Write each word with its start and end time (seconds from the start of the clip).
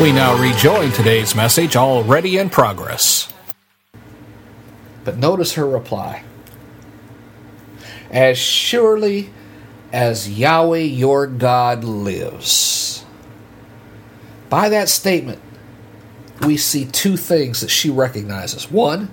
We 0.00 0.12
now 0.12 0.40
rejoin 0.40 0.92
today's 0.92 1.34
message 1.34 1.76
already 1.76 2.38
in 2.38 2.48
progress. 2.48 3.30
But 5.04 5.18
notice 5.18 5.52
her 5.54 5.68
reply 5.68 6.24
As 8.10 8.38
surely 8.38 9.28
as 9.92 10.38
Yahweh 10.38 10.78
your 10.78 11.26
God 11.26 11.84
lives. 11.84 13.04
By 14.48 14.70
that 14.70 14.88
statement, 14.88 15.42
we 16.40 16.56
see 16.56 16.86
two 16.86 17.18
things 17.18 17.60
that 17.60 17.70
she 17.70 17.90
recognizes. 17.90 18.70
One, 18.70 19.10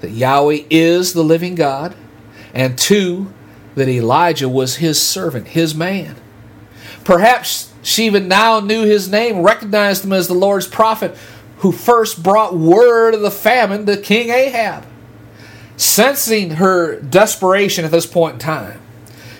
that 0.00 0.10
Yahweh 0.10 0.64
is 0.68 1.14
the 1.14 1.24
living 1.24 1.54
God, 1.54 1.96
and 2.52 2.76
two, 2.76 3.32
that 3.74 3.88
Elijah 3.88 4.50
was 4.50 4.76
his 4.76 5.00
servant, 5.00 5.48
his 5.48 5.74
man. 5.74 6.16
Perhaps 7.04 7.69
she 7.82 8.06
even 8.06 8.28
now 8.28 8.60
knew 8.60 8.84
his 8.84 9.10
name, 9.10 9.40
recognized 9.40 10.04
him 10.04 10.12
as 10.12 10.28
the 10.28 10.34
Lord's 10.34 10.66
prophet 10.66 11.16
who 11.58 11.72
first 11.72 12.22
brought 12.22 12.56
word 12.56 13.14
of 13.14 13.20
the 13.20 13.30
famine 13.30 13.86
to 13.86 13.96
King 13.96 14.30
Ahab. 14.30 14.86
Sensing 15.76 16.52
her 16.52 17.00
desperation 17.00 17.84
at 17.84 17.90
this 17.90 18.06
point 18.06 18.34
in 18.34 18.38
time, 18.40 18.80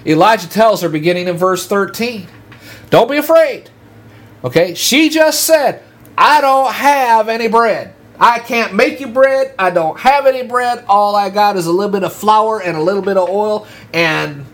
Elijah 0.07 0.49
tells 0.49 0.81
her, 0.81 0.89
beginning 0.89 1.29
in 1.29 1.37
verse 1.37 1.67
13, 1.67 2.27
Don't 2.89 3.11
be 3.11 3.19
afraid. 3.19 3.71
Okay, 4.43 4.75
she 4.75 5.11
just 5.11 5.43
said, 5.43 5.83
I 6.17 6.41
don't 6.41 6.73
have 6.73 7.29
any 7.29 7.49
bread. 7.49 7.95
I 8.19 8.39
can't 8.39 8.75
make 8.75 9.01
you 9.01 9.09
bread. 9.09 9.55
I 9.59 9.71
don't 9.71 9.99
have 9.99 10.27
any 10.27 10.47
bread. 10.47 10.85
All 10.89 11.17
I 11.17 11.31
got 11.31 11.57
is 11.57 11.67
a 11.67 11.73
little 11.73 11.93
bit 11.93 12.05
of 12.05 12.13
flour 12.13 12.63
and 12.63 12.77
a 12.77 12.83
little 12.83 13.03
bit 13.03 13.17
of 13.17 13.29
oil, 13.29 13.67
and 13.93 14.45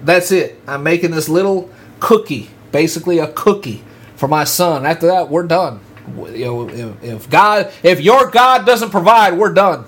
that's 0.00 0.30
it. 0.30 0.60
I'm 0.66 0.82
making 0.82 1.10
this 1.10 1.28
little 1.28 1.70
cookie 1.98 2.50
basically 2.76 3.18
a 3.18 3.28
cookie 3.28 3.82
for 4.16 4.28
my 4.28 4.44
son. 4.44 4.84
After 4.84 5.06
that, 5.06 5.30
we're 5.30 5.46
done. 5.46 5.80
You 6.14 6.44
know, 6.44 6.68
if, 6.68 7.02
if 7.02 7.30
God, 7.30 7.72
if 7.82 8.02
your 8.02 8.30
God 8.30 8.66
doesn't 8.66 8.90
provide, 8.90 9.32
we're 9.32 9.54
done. 9.54 9.86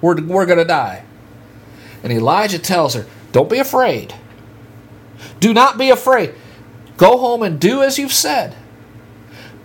We're 0.00 0.18
we're 0.22 0.46
gonna 0.46 0.64
die. 0.64 1.04
And 2.02 2.10
Elijah 2.10 2.58
tells 2.58 2.94
her, 2.94 3.04
"Don't 3.32 3.50
be 3.50 3.58
afraid. 3.58 4.14
Do 5.40 5.52
not 5.52 5.76
be 5.76 5.90
afraid. 5.90 6.32
Go 6.96 7.18
home 7.18 7.42
and 7.42 7.60
do 7.60 7.82
as 7.82 7.98
you've 7.98 8.14
said, 8.14 8.56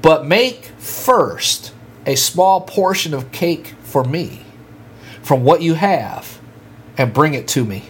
but 0.02 0.26
make 0.26 0.66
first 0.78 1.72
a 2.06 2.16
small 2.16 2.60
portion 2.60 3.14
of 3.14 3.32
cake 3.32 3.76
for 3.84 4.04
me 4.04 4.42
from 5.22 5.46
what 5.46 5.62
you 5.62 5.76
have, 5.76 6.38
and 6.98 7.14
bring 7.14 7.34
it 7.34 7.48
to 7.48 7.64
me." 7.64 7.84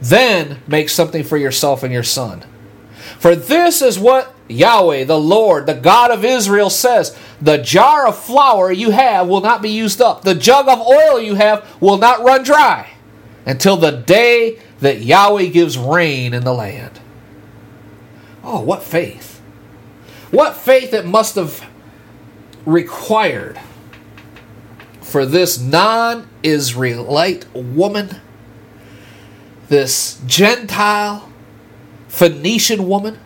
Then 0.00 0.58
make 0.66 0.88
something 0.88 1.22
for 1.22 1.36
yourself 1.36 1.84
and 1.84 1.92
your 1.92 2.02
son. 2.02 2.42
For 3.18 3.34
this 3.34 3.82
is 3.82 3.98
what 3.98 4.34
Yahweh, 4.48 5.04
the 5.04 5.18
Lord, 5.18 5.66
the 5.66 5.74
God 5.74 6.10
of 6.10 6.24
Israel 6.24 6.70
says 6.70 7.16
The 7.40 7.58
jar 7.58 8.06
of 8.06 8.18
flour 8.18 8.70
you 8.70 8.90
have 8.90 9.26
will 9.26 9.40
not 9.40 9.62
be 9.62 9.70
used 9.70 10.00
up, 10.00 10.22
the 10.22 10.34
jug 10.34 10.68
of 10.68 10.80
oil 10.80 11.20
you 11.20 11.34
have 11.34 11.66
will 11.80 11.98
not 11.98 12.22
run 12.22 12.42
dry 12.42 12.90
until 13.44 13.76
the 13.76 13.92
day 13.92 14.58
that 14.80 15.00
Yahweh 15.00 15.46
gives 15.46 15.78
rain 15.78 16.34
in 16.34 16.44
the 16.44 16.52
land. 16.52 17.00
Oh, 18.44 18.60
what 18.60 18.82
faith! 18.82 19.40
What 20.30 20.56
faith 20.56 20.92
it 20.92 21.06
must 21.06 21.36
have 21.36 21.64
required 22.64 23.58
for 25.00 25.24
this 25.24 25.58
non 25.58 26.28
Israelite 26.42 27.46
woman, 27.54 28.20
this 29.68 30.20
Gentile 30.26 31.30
Phoenician 32.08 32.88
woman 32.88 33.18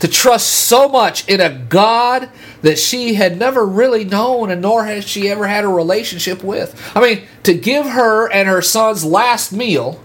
to 0.00 0.08
trust 0.08 0.48
so 0.48 0.88
much 0.88 1.28
in 1.28 1.40
a 1.40 1.50
God 1.50 2.30
that 2.62 2.78
she 2.78 3.14
had 3.14 3.38
never 3.38 3.66
really 3.66 4.04
known 4.04 4.50
and 4.50 4.62
nor 4.62 4.84
has 4.84 5.06
she 5.06 5.28
ever 5.28 5.46
had 5.46 5.64
a 5.64 5.68
relationship 5.68 6.42
with. 6.42 6.74
I 6.94 7.00
mean, 7.00 7.26
to 7.44 7.54
give 7.54 7.86
her 7.86 8.30
and 8.32 8.48
her 8.48 8.62
son's 8.62 9.04
last 9.04 9.52
meal 9.52 10.02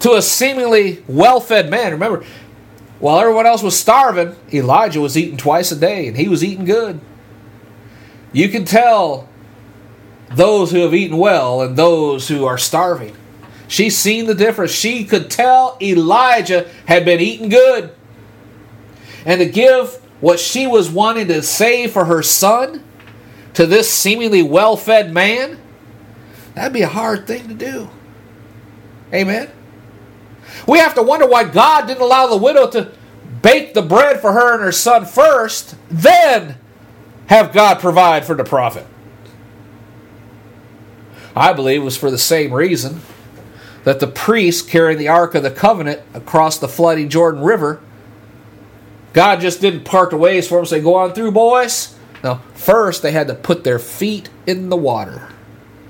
to 0.00 0.12
a 0.12 0.22
seemingly 0.22 1.04
well 1.08 1.40
fed 1.40 1.68
man. 1.68 1.92
Remember, 1.92 2.24
while 3.00 3.20
everyone 3.20 3.46
else 3.46 3.62
was 3.62 3.78
starving, 3.78 4.36
Elijah 4.52 5.00
was 5.00 5.16
eating 5.16 5.36
twice 5.36 5.72
a 5.72 5.76
day 5.76 6.06
and 6.06 6.16
he 6.16 6.28
was 6.28 6.44
eating 6.44 6.64
good. 6.64 7.00
You 8.32 8.48
can 8.48 8.64
tell 8.64 9.28
those 10.30 10.70
who 10.70 10.78
have 10.78 10.94
eaten 10.94 11.18
well 11.18 11.60
and 11.60 11.76
those 11.76 12.28
who 12.28 12.44
are 12.44 12.58
starving. 12.58 13.16
She's 13.68 13.96
seen 13.96 14.26
the 14.26 14.34
difference. 14.34 14.72
She 14.72 15.04
could 15.04 15.30
tell 15.30 15.78
Elijah 15.80 16.68
had 16.86 17.04
been 17.04 17.20
eating 17.20 17.48
good. 17.48 17.94
And 19.24 19.40
to 19.40 19.46
give 19.46 19.94
what 20.20 20.38
she 20.38 20.66
was 20.66 20.90
wanting 20.90 21.28
to 21.28 21.42
save 21.42 21.92
for 21.92 22.04
her 22.04 22.22
son 22.22 22.84
to 23.54 23.66
this 23.66 23.90
seemingly 23.90 24.42
well 24.42 24.76
fed 24.76 25.12
man, 25.12 25.58
that'd 26.54 26.72
be 26.72 26.82
a 26.82 26.88
hard 26.88 27.26
thing 27.26 27.48
to 27.48 27.54
do. 27.54 27.88
Amen. 29.12 29.50
We 30.66 30.78
have 30.78 30.94
to 30.94 31.02
wonder 31.02 31.26
why 31.26 31.44
God 31.44 31.86
didn't 31.86 32.02
allow 32.02 32.26
the 32.26 32.36
widow 32.36 32.68
to 32.70 32.92
bake 33.42 33.74
the 33.74 33.82
bread 33.82 34.20
for 34.20 34.32
her 34.32 34.54
and 34.54 34.62
her 34.62 34.72
son 34.72 35.04
first, 35.04 35.76
then 35.90 36.56
have 37.26 37.52
God 37.52 37.80
provide 37.80 38.24
for 38.24 38.34
the 38.34 38.44
prophet. 38.44 38.86
I 41.36 41.52
believe 41.52 41.80
it 41.80 41.84
was 41.84 41.96
for 41.96 42.10
the 42.10 42.18
same 42.18 42.52
reason 42.52 43.00
that 43.84 44.00
the 44.00 44.06
priests 44.06 44.62
carrying 44.62 44.98
the 44.98 45.08
Ark 45.08 45.34
of 45.34 45.42
the 45.42 45.50
Covenant 45.50 46.02
across 46.12 46.58
the 46.58 46.68
flooding 46.68 47.08
Jordan 47.08 47.42
River, 47.42 47.80
God 49.12 49.40
just 49.40 49.60
didn't 49.60 49.84
part 49.84 50.10
the 50.10 50.16
ways 50.16 50.48
for 50.48 50.58
them 50.58 50.66
say, 50.66 50.80
Go 50.80 50.94
on 50.94 51.12
through, 51.12 51.30
boys. 51.30 51.96
No, 52.22 52.40
first 52.54 53.02
they 53.02 53.12
had 53.12 53.28
to 53.28 53.34
put 53.34 53.64
their 53.64 53.78
feet 53.78 54.30
in 54.46 54.70
the 54.70 54.76
water. 54.76 55.28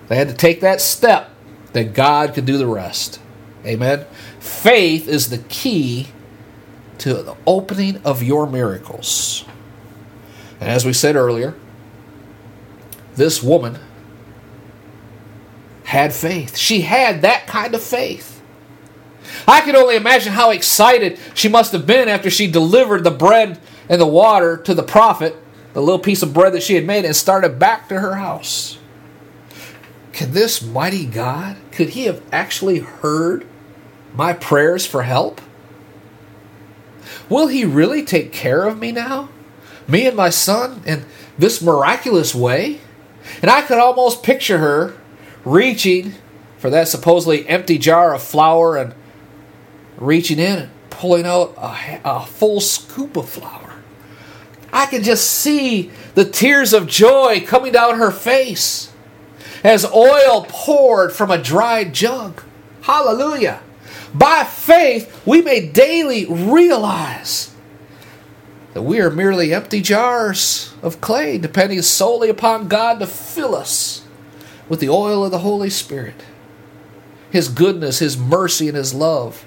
They 0.09 0.17
had 0.17 0.29
to 0.29 0.35
take 0.35 0.61
that 0.61 0.81
step 0.81 1.31
that 1.73 1.95
God 1.95 2.35
could 2.35 2.45
do 2.45 2.59
the 2.59 2.67
rest. 2.67 3.21
Amen. 3.65 4.05
Faith 4.41 5.09
is 5.09 5.31
the 5.31 5.39
key 5.39 6.09
to 6.99 7.15
the 7.15 7.37
opening 7.47 8.01
of 8.05 8.23
your 8.23 8.47
miracles. 8.47 9.45
And 10.61 10.69
as 10.69 10.85
we 10.85 10.93
said 10.93 11.17
earlier, 11.17 11.55
this 13.17 13.43
woman 13.43 13.79
had 15.85 16.13
faith. 16.13 16.57
She 16.57 16.81
had 16.81 17.23
that 17.23 17.47
kind 17.47 17.75
of 17.75 17.83
faith. 17.83 18.43
I 19.47 19.61
can 19.61 19.77
only 19.77 19.97
imagine 19.97 20.33
how 20.33 20.51
excited 20.51 21.19
she 21.35 21.49
must 21.49 21.73
have 21.73 21.87
been 21.87 22.09
after 22.09 22.31
she 22.31 22.51
delivered 22.51 23.05
the 23.05 23.11
bread 23.11 23.61
and 23.89 24.01
the 24.01 24.07
water 24.07 24.57
to 24.59 24.75
the 24.75 24.83
prophet, 24.83 25.37
the 25.73 25.83
little 25.83 25.99
piece 25.99 26.23
of 26.23 26.35
bread 26.35 26.53
that 26.55 26.63
she 26.63 26.75
had 26.75 26.87
made, 26.87 27.05
and 27.05 27.15
started 27.15 27.59
back 27.59 27.89
to 27.89 28.01
her 28.01 28.17
house. 28.17 28.79
Can 30.13 30.33
this 30.33 30.63
mighty 30.63 31.05
God, 31.05 31.57
could 31.73 31.91
he 31.91 32.05
have 32.05 32.23
actually 32.33 32.79
heard 32.79 33.47
my 34.15 34.33
prayers 34.33 34.87
for 34.87 35.03
help? 35.03 35.41
Will 37.29 37.49
he 37.49 37.65
really 37.65 38.05
take 38.05 38.33
care 38.33 38.65
of 38.65 38.79
me 38.79 38.93
now? 38.93 39.29
Me 39.89 40.07
and 40.07 40.17
my 40.17 40.31
son 40.31 40.83
in 40.87 41.05
this 41.37 41.61
miraculous 41.61 42.35
way? 42.35 42.81
And 43.43 43.51
I 43.51 43.63
could 43.63 43.79
almost 43.79 44.23
picture 44.23 44.59
her 44.59 44.95
reaching 45.45 46.15
for 46.59 46.71
that 46.71 46.89
supposedly 46.89 47.47
empty 47.47 47.79
jar 47.79 48.15
of 48.15 48.23
flour 48.23 48.77
and 48.77 48.95
reaching 49.97 50.39
in 50.39 50.59
and 50.59 50.71
pulling 50.91 51.27
out 51.27 51.55
a, 51.59 52.01
a 52.05 52.27
full 52.27 52.61
scoop 52.61 53.17
of 53.17 53.29
flour. 53.29 53.75
I 54.73 54.87
can 54.87 55.03
just 55.03 55.31
see 55.31 55.91
the 56.15 56.25
tears 56.25 56.73
of 56.73 56.87
joy 56.87 57.45
coming 57.47 57.73
down 57.73 57.99
her 57.99 58.11
face 58.11 58.93
as 59.63 59.85
oil 59.85 60.47
poured 60.49 61.13
from 61.13 61.31
a 61.31 61.43
dried 61.43 61.95
jug. 61.95 62.43
Hallelujah. 62.83 63.61
By 64.15 64.45
faith, 64.45 65.27
we 65.27 65.43
may 65.43 65.67
daily 65.67 66.27
realize 66.27 67.55
that 68.75 68.83
we 68.83 69.01
are 69.01 69.11
merely 69.11 69.55
empty 69.55 69.81
jars 69.81 70.75
of 70.83 71.01
clay, 71.01 71.39
depending 71.39 71.83
solely 71.83 72.29
upon 72.29 72.69
God 72.69 72.99
to 72.99 73.07
fill 73.07 73.55
us 73.55 74.04
with 74.69 74.81
the 74.81 74.89
oil 74.89 75.25
of 75.25 75.31
the 75.31 75.41
Holy 75.41 75.71
Spirit, 75.71 76.23
His 77.31 77.49
goodness, 77.49 77.99
His 77.99 78.17
mercy, 78.17 78.69
and 78.69 78.77
His 78.77 78.95
love. 78.95 79.45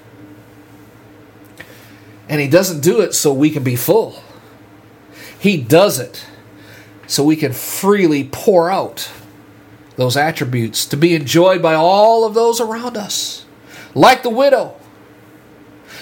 And 2.28 2.40
He 2.40 2.48
doesn't 2.48 2.80
do 2.80 3.00
it 3.00 3.14
so 3.14 3.32
we 3.32 3.50
can 3.50 3.64
be 3.64 3.76
full. 3.76 4.22
He 5.38 5.56
does 5.56 5.98
it 5.98 6.26
so 7.06 7.24
we 7.24 7.36
can 7.36 7.52
freely 7.52 8.24
pour 8.24 8.70
out 8.70 9.10
those 9.96 10.16
attributes 10.16 10.86
to 10.86 10.96
be 10.96 11.14
enjoyed 11.14 11.60
by 11.60 11.74
all 11.74 12.24
of 12.24 12.34
those 12.34 12.60
around 12.60 12.96
us. 12.96 13.44
Like 13.94 14.22
the 14.22 14.30
widow, 14.30 14.76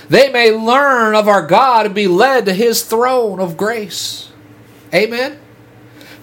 they 0.09 0.31
may 0.31 0.53
learn 0.53 1.15
of 1.15 1.29
our 1.29 1.47
God 1.47 1.87
and 1.87 1.95
be 1.95 2.07
led 2.09 2.45
to 2.47 2.53
his 2.53 2.83
throne 2.83 3.41
of 3.41 3.57
grace. 3.57 4.31
Amen. 4.93 5.39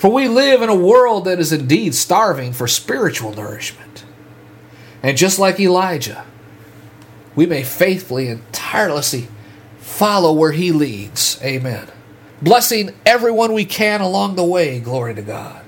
For 0.04 0.12
we 0.12 0.28
live 0.28 0.62
in 0.62 0.68
a 0.68 0.76
world 0.76 1.24
that 1.24 1.40
is 1.40 1.54
indeed 1.54 1.96
starving 1.96 2.52
for 2.52 2.68
spiritual 2.68 3.34
nourishment. 3.34 4.04
And 5.02 5.16
just 5.16 5.40
like 5.40 5.62
Elijah, 5.62 6.26
we 7.38 7.46
may 7.46 7.64
faithfully 7.64 8.28
and 8.28 8.44
tirelessly 8.52 9.30
follow 9.78 10.34
where 10.34 10.52
he 10.52 10.74
leads. 10.74 11.42
Amen. 11.42 11.88
Blessing 12.42 12.94
everyone 13.06 13.54
we 13.54 13.64
can 13.64 14.02
along 14.02 14.36
the 14.36 14.44
way. 14.44 14.82
Glory 14.82 15.16
to 15.16 15.22
God. 15.22 15.64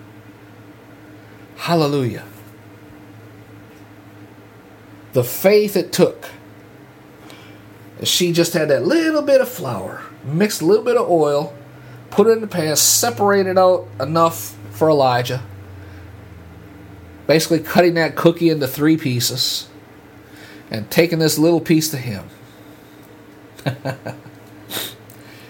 Hallelujah. 1.55 2.25
The 5.13 5.23
faith 5.23 5.77
it 5.77 5.93
took. 5.93 6.27
She 8.03 8.33
just 8.33 8.51
had 8.51 8.67
that 8.67 8.85
little 8.85 9.21
bit 9.21 9.39
of 9.39 9.47
flour, 9.47 10.01
mixed 10.25 10.61
a 10.61 10.65
little 10.65 10.83
bit 10.83 10.97
of 10.97 11.09
oil, 11.09 11.53
put 12.09 12.27
it 12.27 12.31
in 12.31 12.41
the 12.41 12.47
pan, 12.47 12.75
separated 12.75 13.57
out 13.57 13.87
enough 13.99 14.57
for 14.71 14.89
Elijah. 14.89 15.43
Basically, 17.27 17.59
cutting 17.59 17.95
that 17.95 18.15
cookie 18.15 18.49
into 18.49 18.67
three 18.67 18.97
pieces 18.97 19.67
and 20.69 20.89
taking 20.91 21.19
this 21.19 21.37
little 21.37 21.61
piece 21.61 21.89
to 21.91 21.97
him. 21.97 22.29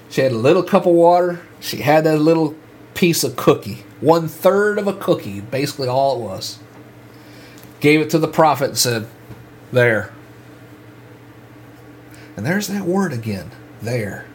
she 0.10 0.22
had 0.22 0.32
a 0.32 0.38
little 0.38 0.64
cup 0.64 0.86
of 0.86 0.94
water. 0.94 1.42
She 1.60 1.78
had 1.78 2.04
that 2.06 2.20
little 2.20 2.56
piece 2.96 3.24
of 3.24 3.36
cookie, 3.36 3.84
one 4.00 4.28
third 4.28 4.80
of 4.80 4.88
a 4.88 4.94
cookie, 4.94 5.42
basically 5.42 5.88
all 5.88 6.18
it 6.18 6.24
was. 6.24 6.60
Gave 7.80 8.02
it 8.02 8.10
to 8.12 8.18
the 8.18 8.28
prophet 8.28 8.70
and 8.70 8.78
said, 8.78 9.08
There. 9.72 10.14
And 12.36 12.46
there's 12.46 12.68
that 12.68 12.84
word 12.84 13.14
again, 13.14 13.52
there. 13.82 14.26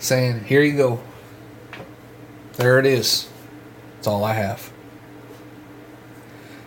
Saying, 0.00 0.44
Here 0.44 0.62
you 0.62 0.76
go. 0.76 1.00
There 2.54 2.78
it 2.78 2.86
is. 2.86 3.28
That's 3.96 4.08
all 4.08 4.24
I 4.24 4.32
have. 4.32 4.72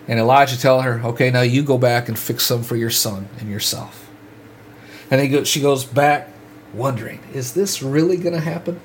And 0.07 0.19
Elijah 0.19 0.57
tell 0.57 0.81
her, 0.81 1.01
Okay, 1.03 1.30
now 1.31 1.41
you 1.41 1.63
go 1.63 1.77
back 1.77 2.07
and 2.07 2.18
fix 2.18 2.45
some 2.45 2.63
for 2.63 2.75
your 2.75 2.89
son 2.89 3.27
and 3.39 3.50
yourself. 3.50 4.09
And 5.12 5.19
he 5.19 5.27
go, 5.27 5.44
she 5.44 5.59
goes 5.59 5.83
back 5.83 6.30
wondering, 6.74 7.19
Is 7.33 7.53
this 7.53 7.83
really 7.83 8.18
going 8.18 8.35
to 8.35 8.39
happen? 8.39 8.80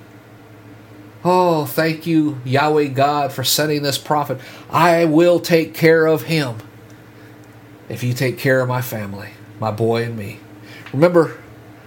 Oh, 1.24 1.66
thank 1.66 2.06
you, 2.06 2.40
Yahweh 2.44 2.86
God, 2.88 3.32
for 3.32 3.44
sending 3.44 3.82
this 3.82 3.98
prophet. 3.98 4.40
I 4.70 5.04
will 5.04 5.40
take 5.40 5.74
care 5.74 6.06
of 6.06 6.22
him 6.22 6.58
if 7.88 8.02
you 8.02 8.12
take 8.12 8.38
care 8.38 8.60
of 8.60 8.68
my 8.68 8.80
family, 8.80 9.30
my 9.58 9.70
boy 9.70 10.04
and 10.04 10.16
me. 10.16 10.40
Remember, 10.92 11.36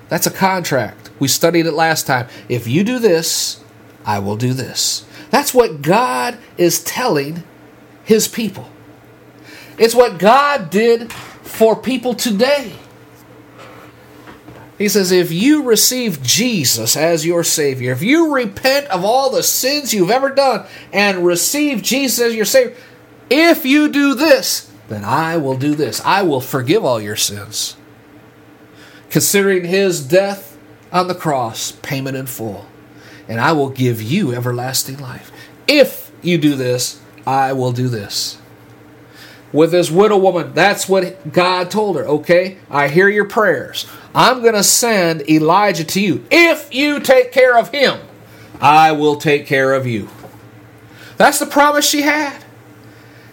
that's 0.09 0.27
a 0.27 0.31
contract. 0.31 1.00
We 1.21 1.27
studied 1.27 1.67
it 1.67 1.73
last 1.73 2.07
time. 2.07 2.27
If 2.49 2.67
you 2.67 2.83
do 2.83 2.97
this, 2.97 3.63
I 4.03 4.17
will 4.17 4.37
do 4.37 4.53
this. 4.53 5.05
That's 5.29 5.53
what 5.53 5.83
God 5.83 6.39
is 6.57 6.83
telling 6.83 7.43
his 8.03 8.27
people. 8.27 8.67
It's 9.77 9.93
what 9.93 10.17
God 10.17 10.71
did 10.71 11.13
for 11.13 11.75
people 11.75 12.15
today. 12.15 12.73
He 14.79 14.89
says, 14.89 15.11
if 15.11 15.31
you 15.31 15.61
receive 15.61 16.23
Jesus 16.23 16.97
as 16.97 17.23
your 17.23 17.43
Savior, 17.43 17.91
if 17.91 18.01
you 18.01 18.33
repent 18.33 18.87
of 18.87 19.05
all 19.05 19.29
the 19.29 19.43
sins 19.43 19.93
you've 19.93 20.09
ever 20.09 20.31
done 20.31 20.65
and 20.91 21.23
receive 21.23 21.83
Jesus 21.83 22.19
as 22.19 22.35
your 22.35 22.45
Savior, 22.45 22.75
if 23.29 23.63
you 23.63 23.89
do 23.89 24.15
this, 24.15 24.71
then 24.89 25.05
I 25.05 25.37
will 25.37 25.55
do 25.55 25.75
this. 25.75 26.01
I 26.03 26.23
will 26.23 26.41
forgive 26.41 26.83
all 26.83 26.99
your 26.99 27.15
sins. 27.15 27.77
Considering 29.11 29.65
His 29.65 30.01
death 30.01 30.50
on 30.91 31.07
the 31.07 31.15
cross, 31.15 31.71
payment 31.71 32.17
in 32.17 32.25
full, 32.25 32.65
and 33.27 33.39
I 33.39 33.51
will 33.53 33.69
give 33.69 34.01
you 34.01 34.33
everlasting 34.33 34.97
life. 34.97 35.31
If 35.67 36.11
you 36.21 36.37
do 36.37 36.55
this, 36.55 37.01
I 37.25 37.53
will 37.53 37.71
do 37.71 37.87
this 37.87 38.37
with 39.53 39.71
this 39.71 39.91
widow 39.91 40.17
woman. 40.17 40.53
That's 40.53 40.87
what 40.87 41.31
God 41.31 41.69
told 41.71 41.97
her. 41.97 42.05
Okay, 42.05 42.57
I 42.69 42.87
hear 42.87 43.09
your 43.09 43.25
prayers. 43.25 43.87
I'm 44.13 44.41
going 44.41 44.53
to 44.53 44.63
send 44.63 45.29
Elijah 45.29 45.83
to 45.83 46.01
you. 46.01 46.25
If 46.29 46.73
you 46.73 46.99
take 46.99 47.31
care 47.31 47.57
of 47.57 47.69
him, 47.69 47.99
I 48.59 48.91
will 48.91 49.15
take 49.15 49.47
care 49.47 49.73
of 49.73 49.87
you. 49.87 50.09
That's 51.17 51.39
the 51.39 51.45
promise 51.45 51.87
she 51.87 52.01
had. 52.01 52.43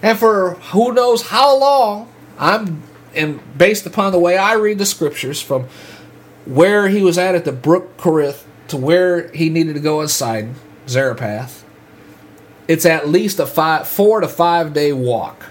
And 0.02 0.18
for 0.18 0.54
who 0.72 0.92
knows 0.92 1.28
how 1.28 1.56
long, 1.56 2.12
I'm 2.38 2.82
and 3.14 3.40
based 3.56 3.86
upon 3.86 4.12
the 4.12 4.18
way 4.18 4.36
I 4.36 4.52
read 4.54 4.78
the 4.78 4.86
scriptures 4.86 5.40
from 5.42 5.66
where 6.48 6.88
he 6.88 7.02
was 7.02 7.18
at 7.18 7.34
at 7.34 7.44
the 7.44 7.52
brook 7.52 8.00
Cherith 8.02 8.46
to 8.68 8.76
where 8.76 9.28
he 9.32 9.50
needed 9.50 9.74
to 9.74 9.80
go 9.80 10.00
inside 10.00 10.48
Zarephath, 10.88 11.64
it's 12.66 12.86
at 12.86 13.08
least 13.08 13.38
a 13.38 13.46
five, 13.46 13.86
four 13.86 14.20
to 14.20 14.28
five 14.28 14.72
day 14.72 14.92
walk. 14.92 15.46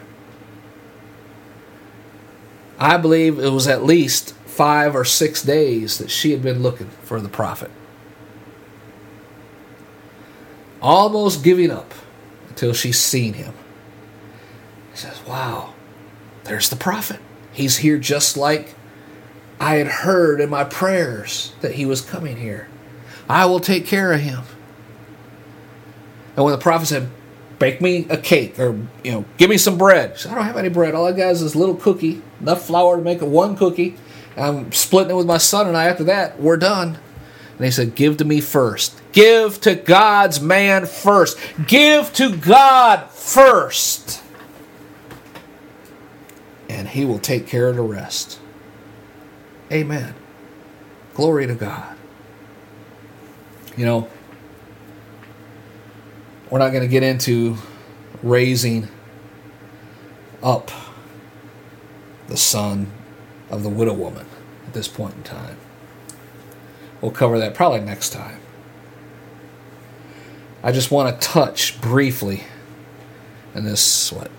I 2.80 2.98
believe 2.98 3.40
it 3.40 3.50
was 3.50 3.68
at 3.68 3.84
least 3.84 4.34
five 4.46 4.96
or 4.96 5.06
six 5.06 5.44
days 5.44 6.00
that 6.00 6.10
she 6.10 6.32
had 6.32 6.42
been 6.42 6.64
looking 6.64 6.90
for 7.04 7.22
the 7.22 7.30
prophet. 7.30 7.72
Almost 10.82 11.44
giving 11.44 11.72
up 11.72 11.94
until 12.50 12.74
she's 12.74 13.00
seen 13.00 13.34
him. 13.34 13.54
He 14.92 14.98
says, 14.98 15.20
Wow, 15.28 15.74
there's 16.44 16.70
the 16.70 16.76
prophet. 16.76 17.20
He's 17.52 17.78
here 17.78 17.98
just 17.98 18.38
like 18.38 18.76
I 19.60 19.76
had 19.76 19.88
heard 19.88 20.40
in 20.40 20.50
my 20.50 20.64
prayers 20.64 21.54
that 21.62 21.74
he 21.74 21.86
was 21.86 22.02
coming 22.02 22.38
here. 22.38 22.68
I 23.30 23.46
will 23.46 23.60
take 23.60 23.86
care 23.86 24.14
of 24.14 24.20
him. 24.20 24.44
And 26.36 26.46
when 26.46 26.52
the 26.52 26.60
prophet 26.60 26.88
said, 26.88 27.10
Bake 27.60 27.82
me 27.82 28.06
a 28.10 28.18
cake 28.18 28.60
or, 28.60 28.78
you 29.04 29.12
know, 29.12 29.26
give 29.38 29.50
me 29.50 29.58
some 29.58 29.80
bread. 29.80 30.20
Said, 30.20 30.32
I 30.32 30.36
don't 30.36 30.44
have 30.46 30.58
any 30.58 30.70
bread. 30.70 30.94
All 30.94 31.08
I 31.08 31.12
got 31.12 31.32
is 31.32 31.42
this 31.42 31.56
little 31.56 31.74
cookie, 31.74 32.22
enough 32.40 32.68
flour 32.68 32.98
to 32.98 33.02
make 33.02 33.20
one 33.22 33.58
cookie. 33.58 33.96
I'm 34.36 34.72
splitting 34.72 35.10
it 35.10 35.16
with 35.16 35.26
my 35.26 35.40
son 35.40 35.68
and 35.68 35.76
I. 35.76 35.86
After 35.86 36.04
that, 36.04 36.40
we're 36.40 36.58
done. 36.58 37.00
And 37.58 37.66
he 37.66 37.72
said, 37.72 37.96
Give 37.96 38.18
to 38.18 38.26
me 38.26 38.42
first. 38.42 39.02
Give 39.12 39.60
to 39.62 39.74
God's 39.74 40.40
man 40.40 40.86
first. 40.86 41.40
Give 41.66 42.14
to 42.14 42.36
God 42.36 43.10
first. 43.10 44.22
And 46.70 46.88
he 46.88 47.06
will 47.06 47.18
take 47.18 47.48
care 47.48 47.70
of 47.70 47.76
the 47.76 47.82
rest. 47.82 48.40
Amen. 49.72 50.16
Glory 51.14 51.48
to 51.48 51.56
God. 51.56 51.98
You 53.76 53.86
know, 53.86 54.10
we're 56.50 56.60
not 56.60 56.70
going 56.70 56.84
to 56.84 56.88
get 56.88 57.04
into 57.04 57.58
raising 58.24 58.88
up 60.42 60.72
the 62.28 62.38
son 62.38 62.92
of 63.50 63.64
the 63.64 63.70
widow 63.70 63.94
woman 63.94 64.26
at 64.66 64.74
this 64.74 64.88
point 64.88 65.16
in 65.16 65.24
time. 65.24 65.58
We'll 67.02 67.12
cover 67.12 67.38
that 67.40 67.54
probably 67.54 67.82
next 67.82 68.12
time. 68.12 68.40
I 70.64 70.72
just 70.72 70.92
want 70.92 71.22
to 71.22 71.28
touch 71.28 71.80
briefly 71.82 72.44
in 73.54 73.66
this, 73.66 74.12
what, 74.12 74.32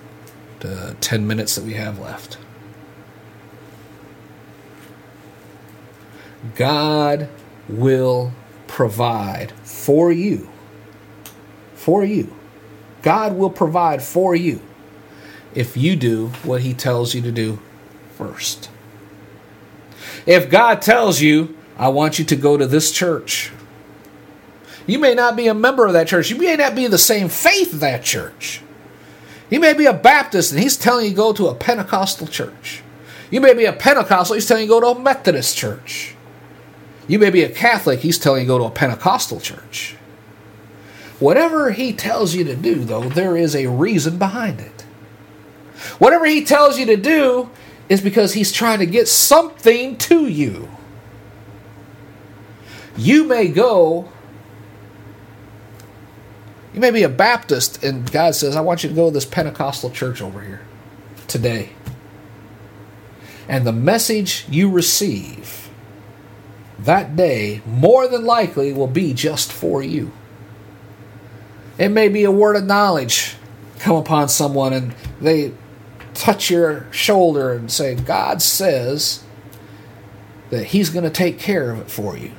uh, 0.64 0.94
10 1.00 1.26
minutes 1.26 1.54
that 1.54 1.64
we 1.64 1.74
have 1.74 1.98
left. 1.98 2.38
God 6.54 7.28
will 7.68 8.32
provide 8.66 9.52
for 9.62 10.12
you. 10.12 10.48
For 11.74 12.04
you. 12.04 12.34
God 13.02 13.36
will 13.36 13.50
provide 13.50 14.02
for 14.02 14.34
you 14.34 14.60
if 15.54 15.76
you 15.76 15.96
do 15.96 16.28
what 16.42 16.62
He 16.62 16.74
tells 16.74 17.14
you 17.14 17.22
to 17.22 17.32
do 17.32 17.58
first. 18.16 18.70
If 20.26 20.50
God 20.50 20.82
tells 20.82 21.20
you, 21.20 21.56
I 21.78 21.88
want 21.88 22.18
you 22.18 22.24
to 22.26 22.36
go 22.36 22.56
to 22.56 22.66
this 22.66 22.90
church, 22.90 23.50
you 24.86 24.98
may 24.98 25.14
not 25.14 25.36
be 25.36 25.46
a 25.48 25.54
member 25.54 25.86
of 25.86 25.92
that 25.92 26.08
church. 26.08 26.30
You 26.30 26.38
may 26.38 26.56
not 26.56 26.74
be 26.74 26.86
the 26.86 26.98
same 26.98 27.28
faith 27.28 27.74
of 27.74 27.80
that 27.80 28.02
church. 28.02 28.62
You 29.50 29.60
may 29.60 29.74
be 29.74 29.86
a 29.86 29.92
Baptist 29.92 30.52
and 30.52 30.60
he's 30.60 30.76
telling 30.76 31.04
you 31.04 31.10
to 31.10 31.16
go 31.16 31.32
to 31.32 31.48
a 31.48 31.54
Pentecostal 31.54 32.26
church. 32.26 32.82
You 33.30 33.40
may 33.40 33.54
be 33.54 33.66
a 33.66 33.72
Pentecostal, 33.72 34.34
he's 34.34 34.46
telling 34.46 34.62
you 34.62 34.68
to 34.68 34.80
go 34.80 34.94
to 34.94 34.98
a 34.98 35.02
Methodist 35.02 35.56
church. 35.56 36.14
You 37.08 37.18
may 37.18 37.30
be 37.30 37.42
a 37.42 37.48
Catholic, 37.48 38.00
he's 38.00 38.18
telling 38.18 38.42
you 38.42 38.46
to 38.46 38.52
go 38.52 38.58
to 38.58 38.64
a 38.64 38.70
Pentecostal 38.70 39.40
church. 39.40 39.96
Whatever 41.18 41.72
he 41.72 41.92
tells 41.92 42.34
you 42.34 42.44
to 42.44 42.54
do, 42.54 42.84
though, 42.84 43.08
there 43.08 43.36
is 43.36 43.56
a 43.56 43.66
reason 43.66 44.18
behind 44.18 44.60
it. 44.60 44.82
Whatever 45.98 46.26
he 46.26 46.44
tells 46.44 46.78
you 46.78 46.86
to 46.86 46.96
do 46.96 47.50
is 47.88 48.00
because 48.00 48.34
he's 48.34 48.52
trying 48.52 48.78
to 48.78 48.86
get 48.86 49.08
something 49.08 49.96
to 49.96 50.28
you. 50.28 50.68
You 52.96 53.24
may 53.24 53.48
go 53.48 54.12
You 56.78 56.80
may 56.80 56.90
be 56.92 57.02
a 57.02 57.08
Baptist, 57.08 57.82
and 57.82 58.08
God 58.12 58.36
says, 58.36 58.54
I 58.54 58.60
want 58.60 58.84
you 58.84 58.88
to 58.88 58.94
go 58.94 59.06
to 59.06 59.12
this 59.12 59.24
Pentecostal 59.24 59.90
church 59.90 60.22
over 60.22 60.42
here 60.42 60.60
today. 61.26 61.70
And 63.48 63.66
the 63.66 63.72
message 63.72 64.44
you 64.48 64.70
receive 64.70 65.67
that 66.80 67.16
day, 67.16 67.60
more 67.66 68.06
than 68.08 68.24
likely, 68.24 68.72
will 68.72 68.86
be 68.86 69.12
just 69.12 69.52
for 69.52 69.82
you. 69.82 70.12
It 71.76 71.90
may 71.90 72.08
be 72.08 72.24
a 72.24 72.30
word 72.30 72.56
of 72.56 72.64
knowledge 72.64 73.36
come 73.78 73.96
upon 73.96 74.28
someone 74.28 74.72
and 74.72 74.94
they 75.20 75.52
touch 76.14 76.50
your 76.50 76.92
shoulder 76.92 77.52
and 77.52 77.70
say, 77.70 77.94
God 77.94 78.42
says 78.42 79.22
that 80.50 80.66
He's 80.66 80.90
going 80.90 81.04
to 81.04 81.10
take 81.10 81.38
care 81.38 81.70
of 81.70 81.78
it 81.78 81.90
for 81.90 82.16
you. 82.16 82.32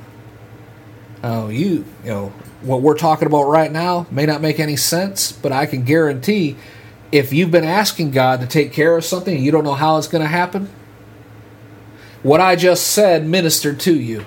Oh, 1.23 1.49
you, 1.49 1.85
you 2.03 2.09
know, 2.09 2.29
what 2.61 2.81
we're 2.81 2.97
talking 2.97 3.25
about 3.25 3.43
right 3.43 3.71
now 3.71 4.07
may 4.11 4.25
not 4.25 4.41
make 4.41 4.59
any 4.59 4.75
sense, 4.75 5.31
but 5.31 5.51
I 5.51 5.65
can 5.65 5.83
guarantee 5.83 6.57
if 7.11 7.33
you've 7.33 7.51
been 7.51 7.63
asking 7.63 8.11
God 8.11 8.41
to 8.41 8.47
take 8.47 8.71
care 8.73 8.95
of 8.97 9.03
something 9.03 9.35
and 9.35 9.43
you 9.43 9.51
don't 9.51 9.63
know 9.63 9.73
how 9.73 9.97
it's 9.97 10.07
going 10.07 10.21
to 10.21 10.27
happen, 10.27 10.69
what 12.23 12.41
I 12.41 12.55
just 12.55 12.87
said 12.87 13.25
ministered 13.25 13.79
to 13.81 13.97
you. 13.97 14.25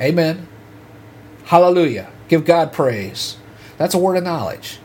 Amen. 0.00 0.48
Hallelujah. 1.44 2.10
Give 2.28 2.44
God 2.44 2.72
praise. 2.72 3.36
That's 3.76 3.94
a 3.94 3.98
word 3.98 4.16
of 4.16 4.24
knowledge. 4.24 4.78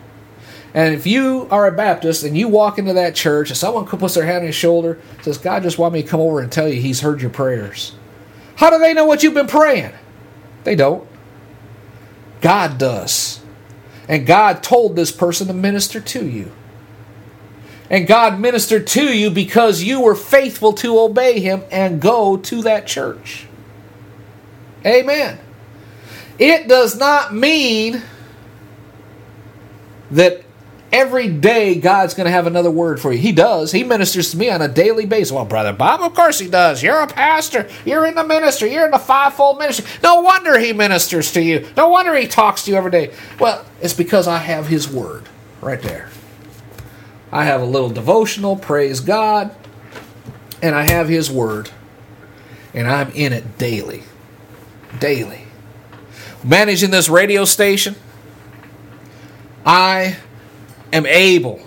And 0.73 0.93
if 0.93 1.07
you 1.07 1.47
are 1.49 1.65
a 1.65 1.71
Baptist 1.71 2.23
and 2.23 2.37
you 2.37 2.47
walk 2.47 2.77
into 2.77 2.93
that 2.93 3.15
church 3.15 3.49
and 3.49 3.57
someone 3.57 3.85
puts 3.85 4.13
their 4.13 4.25
hand 4.25 4.39
on 4.39 4.43
your 4.43 4.53
shoulder, 4.53 4.99
says, 5.21 5.37
God 5.37 5.63
just 5.63 5.79
want 5.79 5.93
me 5.93 6.03
to 6.03 6.07
come 6.07 6.19
over 6.19 6.39
and 6.39 6.51
tell 6.51 6.67
you 6.67 6.79
he's 6.79 7.01
heard 7.01 7.21
your 7.21 7.31
prayers. 7.31 7.93
How 8.55 8.69
do 8.69 8.77
they 8.77 8.93
know 8.93 9.05
what 9.05 9.23
you've 9.23 9.33
been 9.33 9.47
praying? 9.47 9.93
They 10.65 10.75
don't. 10.75 11.07
God 12.41 12.77
does. 12.77 13.41
And 14.07 14.27
God 14.27 14.61
told 14.61 14.95
this 14.95 15.11
person 15.11 15.47
to 15.47 15.53
minister 15.53 15.99
to 16.01 16.27
you. 16.27 16.51
And 17.89 18.05
God 18.05 18.39
ministered 18.39 18.85
to 18.87 19.03
you 19.17 19.31
because 19.31 19.81
you 19.81 20.01
were 20.01 20.15
faithful 20.15 20.73
to 20.73 20.99
obey 20.99 21.39
Him 21.39 21.63
and 21.71 21.99
go 21.99 22.37
to 22.37 22.61
that 22.63 22.85
church. 22.85 23.47
Amen. 24.85 25.39
It 26.37 26.67
does 26.67 26.97
not 26.97 27.33
mean 27.33 28.01
that 30.11 30.43
every 30.91 31.29
day 31.29 31.75
God's 31.75 32.13
going 32.13 32.25
to 32.25 32.31
have 32.31 32.47
another 32.47 32.71
word 32.71 32.99
for 32.99 33.11
you. 33.11 33.19
He 33.19 33.31
does. 33.31 33.71
He 33.71 33.83
ministers 33.83 34.31
to 34.31 34.37
me 34.37 34.49
on 34.49 34.61
a 34.61 34.67
daily 34.67 35.05
basis. 35.05 35.31
Well, 35.31 35.45
Brother 35.45 35.73
Bob, 35.73 36.01
of 36.01 36.13
course 36.13 36.39
he 36.39 36.47
does. 36.47 36.81
You're 36.81 37.01
a 37.01 37.07
pastor. 37.07 37.67
You're 37.85 38.05
in 38.05 38.15
the 38.15 38.23
ministry. 38.23 38.73
You're 38.73 38.85
in 38.85 38.91
the 38.91 38.99
fivefold 38.99 39.59
ministry. 39.59 39.85
No 40.01 40.21
wonder 40.21 40.57
he 40.57 40.73
ministers 40.73 41.31
to 41.33 41.41
you. 41.41 41.67
No 41.75 41.89
wonder 41.89 42.15
he 42.15 42.27
talks 42.27 42.63
to 42.63 42.71
you 42.71 42.77
every 42.77 42.91
day. 42.91 43.13
Well, 43.39 43.65
it's 43.81 43.93
because 43.93 44.27
I 44.27 44.37
have 44.37 44.67
his 44.67 44.87
word 44.89 45.27
right 45.61 45.81
there. 45.81 46.09
I 47.31 47.45
have 47.45 47.61
a 47.61 47.65
little 47.65 47.89
devotional, 47.89 48.55
praise 48.55 48.99
God, 48.99 49.55
and 50.61 50.75
I 50.75 50.89
have 50.89 51.07
his 51.09 51.29
word. 51.29 51.69
And 52.73 52.87
I'm 52.87 53.11
in 53.11 53.33
it 53.33 53.57
daily. 53.57 54.03
Daily. 54.99 55.43
Managing 56.43 56.91
this 56.91 57.09
radio 57.09 57.45
station, 57.45 57.95
I 59.65 60.17
am 60.91 61.05
able 61.05 61.61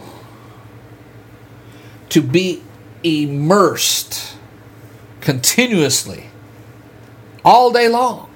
to 2.09 2.23
be 2.23 2.63
immersed 3.03 4.37
continuously 5.21 6.27
all 7.45 7.73
day 7.73 7.89
long 7.89 8.31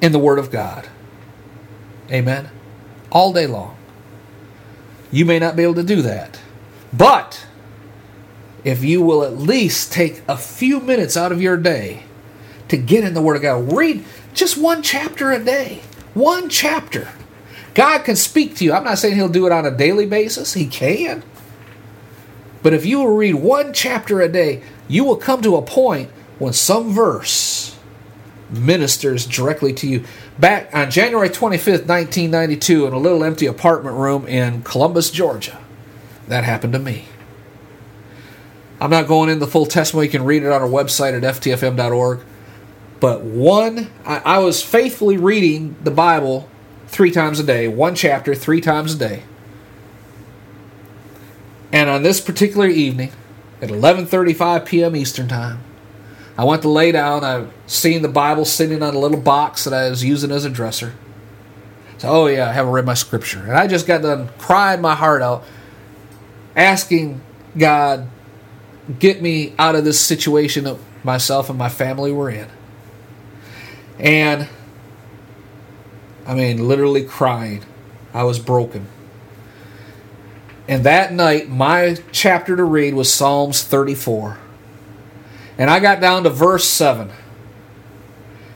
in 0.00 0.12
the 0.12 0.18
Word 0.18 0.38
of 0.38 0.50
God. 0.50 0.88
Amen. 2.10 2.50
All 3.10 3.32
day 3.32 3.46
long. 3.46 3.76
You 5.10 5.24
may 5.24 5.38
not 5.38 5.56
be 5.56 5.62
able 5.62 5.74
to 5.74 5.82
do 5.82 6.02
that. 6.02 6.40
But 6.92 7.46
if 8.64 8.84
you 8.84 9.02
will 9.02 9.24
at 9.24 9.38
least 9.38 9.92
take 9.92 10.22
a 10.28 10.36
few 10.36 10.80
minutes 10.80 11.16
out 11.16 11.32
of 11.32 11.42
your 11.42 11.56
day 11.56 12.04
to 12.68 12.76
get 12.76 13.04
in 13.04 13.14
the 13.14 13.22
Word 13.22 13.36
of 13.36 13.42
God, 13.42 13.72
read 13.72 14.04
just 14.34 14.56
one 14.56 14.82
chapter 14.82 15.32
a 15.32 15.42
day. 15.42 15.82
One 16.14 16.48
chapter. 16.48 17.08
God 17.74 18.04
can 18.04 18.16
speak 18.16 18.56
to 18.56 18.64
you. 18.64 18.72
I'm 18.72 18.84
not 18.84 18.98
saying 18.98 19.14
He'll 19.14 19.28
do 19.28 19.46
it 19.46 19.52
on 19.52 19.64
a 19.66 19.70
daily 19.70 20.06
basis, 20.06 20.54
He 20.54 20.66
can. 20.66 21.22
But 22.62 22.74
if 22.74 22.84
you 22.84 22.98
will 22.98 23.14
read 23.14 23.36
one 23.36 23.72
chapter 23.72 24.20
a 24.20 24.28
day, 24.28 24.62
you 24.88 25.04
will 25.04 25.16
come 25.16 25.40
to 25.42 25.56
a 25.56 25.62
point 25.62 26.10
when 26.38 26.52
some 26.52 26.92
verse 26.92 27.78
ministers 28.50 29.26
directly 29.26 29.72
to 29.74 29.86
you. 29.86 30.04
Back 30.38 30.74
on 30.74 30.90
January 30.90 31.28
25th, 31.28 31.86
1992, 31.86 32.86
in 32.86 32.92
a 32.92 32.98
little 32.98 33.24
empty 33.24 33.46
apartment 33.46 33.96
room 33.96 34.26
in 34.26 34.62
Columbus, 34.62 35.10
Georgia, 35.10 35.58
that 36.28 36.44
happened 36.44 36.72
to 36.72 36.78
me. 36.78 37.06
I'm 38.80 38.90
not 38.90 39.06
going 39.06 39.28
in 39.28 39.40
the 39.40 39.46
full 39.46 39.66
testimony. 39.66 40.06
You 40.06 40.10
can 40.10 40.24
read 40.24 40.42
it 40.42 40.50
on 40.50 40.62
our 40.62 40.68
website 40.68 41.14
at 41.14 41.22
ftfm.org. 41.22 42.20
But 42.98 43.22
one, 43.22 43.90
I, 44.04 44.18
I 44.18 44.38
was 44.38 44.62
faithfully 44.62 45.16
reading 45.16 45.76
the 45.82 45.90
Bible 45.90 46.48
three 46.86 47.10
times 47.10 47.38
a 47.40 47.44
day, 47.44 47.68
one 47.68 47.94
chapter 47.94 48.34
three 48.34 48.60
times 48.60 48.94
a 48.94 48.98
day. 48.98 49.22
And 51.72 51.88
on 51.88 52.02
this 52.02 52.20
particular 52.20 52.66
evening, 52.66 53.12
at 53.62 53.68
11:35 53.68 54.66
p.m. 54.66 54.96
Eastern 54.96 55.28
Time, 55.28 55.62
I 56.40 56.44
went 56.44 56.62
to 56.62 56.70
lay 56.70 56.90
down. 56.90 57.22
I've 57.22 57.52
seen 57.66 58.00
the 58.00 58.08
Bible 58.08 58.46
sitting 58.46 58.82
on 58.82 58.94
a 58.94 58.98
little 58.98 59.20
box 59.20 59.64
that 59.64 59.74
I 59.74 59.90
was 59.90 60.02
using 60.02 60.30
as 60.30 60.46
a 60.46 60.48
dresser. 60.48 60.94
So, 61.98 62.08
oh 62.08 62.26
yeah, 62.28 62.48
I 62.48 62.52
haven't 62.52 62.72
read 62.72 62.86
my 62.86 62.94
scripture, 62.94 63.40
and 63.40 63.52
I 63.52 63.66
just 63.66 63.86
got 63.86 64.00
done 64.00 64.30
crying 64.38 64.80
my 64.80 64.94
heart 64.94 65.20
out, 65.20 65.44
asking 66.56 67.20
God, 67.58 68.08
get 68.98 69.20
me 69.20 69.52
out 69.58 69.74
of 69.74 69.84
this 69.84 70.00
situation 70.00 70.64
that 70.64 70.78
myself 71.04 71.50
and 71.50 71.58
my 71.58 71.68
family 71.68 72.10
were 72.10 72.30
in. 72.30 72.48
And 73.98 74.48
I 76.26 76.32
mean, 76.32 76.66
literally 76.66 77.04
crying. 77.04 77.66
I 78.14 78.22
was 78.22 78.38
broken. 78.38 78.86
And 80.66 80.84
that 80.84 81.12
night, 81.12 81.50
my 81.50 81.98
chapter 82.12 82.56
to 82.56 82.64
read 82.64 82.94
was 82.94 83.12
Psalms 83.12 83.62
34. 83.62 84.38
And 85.60 85.68
I 85.68 85.78
got 85.78 86.00
down 86.00 86.22
to 86.22 86.30
verse 86.30 86.64
7. 86.64 87.10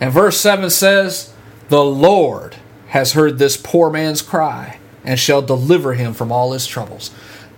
And 0.01 0.11
verse 0.11 0.41
7 0.41 0.71
says, 0.71 1.35
The 1.69 1.85
Lord 1.85 2.57
has 2.89 3.13
heard 3.13 3.39
this 3.39 3.59
poor 3.59 3.91
man's 3.91 4.23
cry 4.23 4.79
and 5.05 5.21
shall 5.21 5.43
deliver 5.43 5.93
him 5.93 6.15
from 6.15 6.33
all 6.33 6.53
his 6.53 6.67
troubles. 6.67 7.11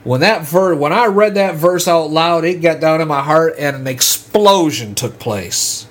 When 0.03 0.21
that 0.21 0.43
verse, 0.43 0.77
when 0.77 0.93
I 0.93 1.07
read 1.07 1.35
that 1.37 1.55
verse 1.55 1.87
out 1.87 2.11
loud, 2.11 2.45
it 2.45 2.61
got 2.61 2.81
down 2.81 3.01
in 3.01 3.07
my 3.07 3.23
heart 3.23 3.55
and 3.57 3.77
an 3.77 3.87
explosion 3.87 4.97
took 4.97 5.21
place. 5.21 5.87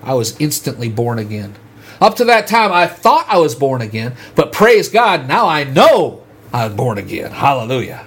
I 0.00 0.14
was 0.14 0.40
instantly 0.40 0.88
born 0.88 1.18
again. 1.18 1.56
Up 2.00 2.14
to 2.18 2.24
that 2.26 2.46
time, 2.46 2.70
I 2.70 2.86
thought 2.86 3.26
I 3.28 3.38
was 3.38 3.56
born 3.56 3.82
again, 3.82 4.14
but 4.36 4.52
praise 4.52 4.88
God, 4.88 5.26
now 5.26 5.48
I 5.48 5.64
know 5.64 6.22
I 6.52 6.68
was 6.68 6.76
born 6.76 6.98
again. 6.98 7.32
Hallelujah. 7.32 8.06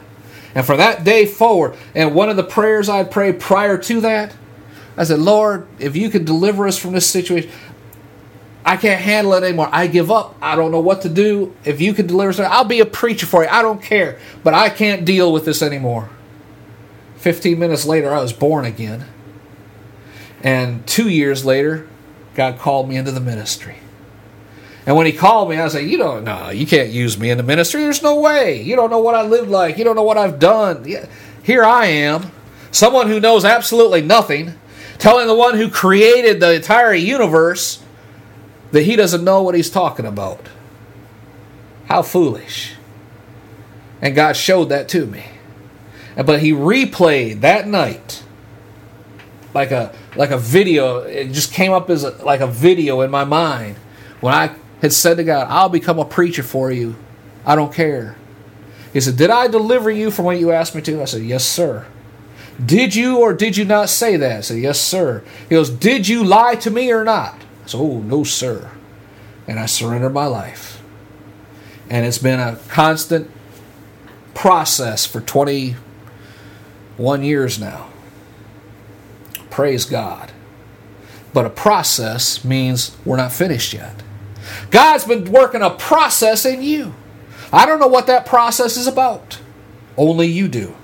And 0.56 0.66
for 0.66 0.78
that 0.78 1.04
day 1.04 1.26
forward, 1.26 1.76
and 1.94 2.16
one 2.16 2.30
of 2.30 2.38
the 2.38 2.44
prayers 2.44 2.88
I'd 2.88 3.12
pray 3.12 3.34
prior 3.34 3.78
to 3.78 4.00
that, 4.00 4.34
I 5.02 5.04
said, 5.04 5.18
Lord, 5.18 5.66
if 5.80 5.96
you 5.96 6.12
could 6.12 6.26
deliver 6.26 6.68
us 6.68 6.78
from 6.78 6.92
this 6.92 7.08
situation, 7.08 7.50
I 8.64 8.78
can't 8.78 9.02
handle 9.02 9.34
it 9.34 9.42
anymore. 9.42 9.68
I 9.72 9.88
give 9.88 10.12
up. 10.12 10.36
I 10.44 10.56
don't 10.56 10.72
know 10.72 10.80
what 10.80 11.02
to 11.02 11.10
do. 11.10 11.56
If 11.66 11.82
you 11.82 11.96
could 11.96 12.06
deliver 12.06 12.30
us, 12.30 12.40
I'll 12.40 12.66
be 12.66 12.82
a 12.82 12.86
preacher 12.86 13.26
for 13.26 13.42
you. 13.42 13.50
I 13.50 13.64
don't 13.64 13.82
care. 13.82 14.20
But 14.44 14.54
I 14.54 14.70
can't 14.70 15.04
deal 15.04 15.34
with 15.34 15.44
this 15.44 15.64
anymore. 15.64 16.12
15 17.16 17.58
minutes 17.58 17.84
later, 17.84 18.14
I 18.14 18.22
was 18.22 18.32
born 18.32 18.64
again. 18.64 19.08
And 20.44 20.86
two 20.86 21.10
years 21.10 21.44
later, 21.44 21.88
God 22.36 22.60
called 22.60 22.88
me 22.88 22.96
into 22.96 23.12
the 23.12 23.20
ministry. 23.20 23.78
And 24.86 24.96
when 24.96 25.08
he 25.08 25.14
called 25.14 25.50
me, 25.50 25.58
I 25.58 25.66
like, 25.66 25.88
You 25.88 25.98
don't 25.98 26.24
know, 26.24 26.52
you 26.52 26.68
can't 26.68 26.90
use 26.90 27.18
me 27.18 27.32
in 27.32 27.40
the 27.40 27.44
ministry. 27.44 27.82
There's 27.82 28.04
no 28.04 28.20
way. 28.20 28.62
You 28.62 28.76
don't 28.76 28.92
know 28.92 29.00
what 29.00 29.16
I 29.16 29.24
lived 29.24 29.50
like. 29.50 29.80
You 29.80 29.84
don't 29.84 29.96
know 29.96 30.04
what 30.04 30.20
I've 30.20 30.38
done. 30.38 30.86
Here 31.42 31.64
I 31.64 31.88
am, 31.88 32.32
someone 32.70 33.08
who 33.08 33.20
knows 33.20 33.46
absolutely 33.46 34.04
nothing, 34.04 34.60
telling 35.02 35.26
the 35.26 35.34
one 35.34 35.58
who 35.58 35.68
created 35.68 36.40
the 36.40 36.54
entire 36.54 36.94
universe 36.94 37.84
that 38.72 38.84
he 38.84 38.96
doesn't 38.96 39.24
know 39.24 39.42
what 39.42 39.56
he's 39.56 39.70
talking 39.70 40.06
about. 40.06 40.48
How 41.88 42.04
foolish. 42.04 42.76
And 44.00 44.14
God 44.14 44.34
showed 44.38 44.66
that 44.66 44.88
to 44.90 45.08
me. 45.08 45.24
But 46.16 46.42
he 46.42 46.52
replayed 46.52 47.42
that 47.42 47.68
night 47.68 48.24
like 49.56 49.72
a 49.72 49.92
like 50.16 50.30
a 50.30 50.38
video. 50.38 51.00
It 51.00 51.32
just 51.32 51.52
came 51.52 51.72
up 51.72 51.90
as 51.90 52.04
a, 52.04 52.12
like 52.24 52.42
a 52.42 52.48
video 52.48 53.02
in 53.02 53.10
my 53.10 53.24
mind 53.24 53.78
when 54.20 54.36
I 54.36 54.56
had 54.84 54.94
said 54.94 55.18
to 55.18 55.24
God, 55.24 55.48
"I'll 55.50 55.70
become 55.70 55.98
a 55.98 56.06
preacher 56.06 56.44
for 56.44 56.72
you. 56.72 56.96
I 57.44 57.56
don't 57.56 57.74
care." 57.74 58.18
He 58.94 59.02
said, 59.02 59.18
"Did 59.18 59.32
I 59.32 59.48
deliver 59.48 59.90
you 59.90 60.12
from 60.12 60.26
what 60.26 60.40
you 60.40 60.52
asked 60.52 60.76
me 60.76 60.82
to?" 60.84 61.02
I 61.02 61.06
said, 61.06 61.24
"Yes, 61.24 61.44
sir." 61.44 61.88
Did 62.64 62.96
you 62.96 63.18
or 63.18 63.34
did 63.34 63.58
you 63.58 63.66
not 63.66 63.90
say 63.90 64.18
that? 64.18 64.38
I 64.38 64.42
said, 64.42 64.60
Yes, 64.60 64.80
sir. 64.80 65.24
He 65.50 65.56
goes, 65.56 65.70
Did 65.70 66.08
you 66.08 66.24
lie 66.24 66.56
to 66.56 66.70
me 66.70 66.92
or 66.92 67.04
not? 67.04 67.36
I 67.64 67.68
said, 67.68 67.80
Oh, 67.80 68.00
no, 68.00 68.24
sir. 68.24 68.70
And 69.48 69.60
I 69.60 69.66
surrendered 69.66 70.14
my 70.14 70.26
life. 70.26 70.82
And 71.90 72.06
it's 72.06 72.20
been 72.20 72.40
a 72.40 72.58
constant 72.70 73.30
process 74.34 75.06
for 75.06 75.22
21 75.22 77.24
years 77.24 77.60
now. 77.60 77.90
Praise 79.50 79.86
God. 79.86 80.32
But 81.34 81.46
a 81.46 81.50
process 81.50 82.46
means 82.46 82.96
we're 83.06 83.18
not 83.18 83.32
finished 83.32 83.74
yet. 83.74 84.04
God's 84.70 85.06
been 85.06 85.32
working 85.32 85.62
a 85.62 85.70
process 85.70 86.46
in 86.46 86.62
you. 86.62 86.94
I 87.54 87.66
don't 87.66 87.80
know 87.80 87.88
what 87.88 88.08
that 88.08 88.26
process 88.26 88.78
is 88.78 88.88
about. 88.88 89.40
Only 89.98 90.28
you 90.28 90.48
do. 90.48 90.76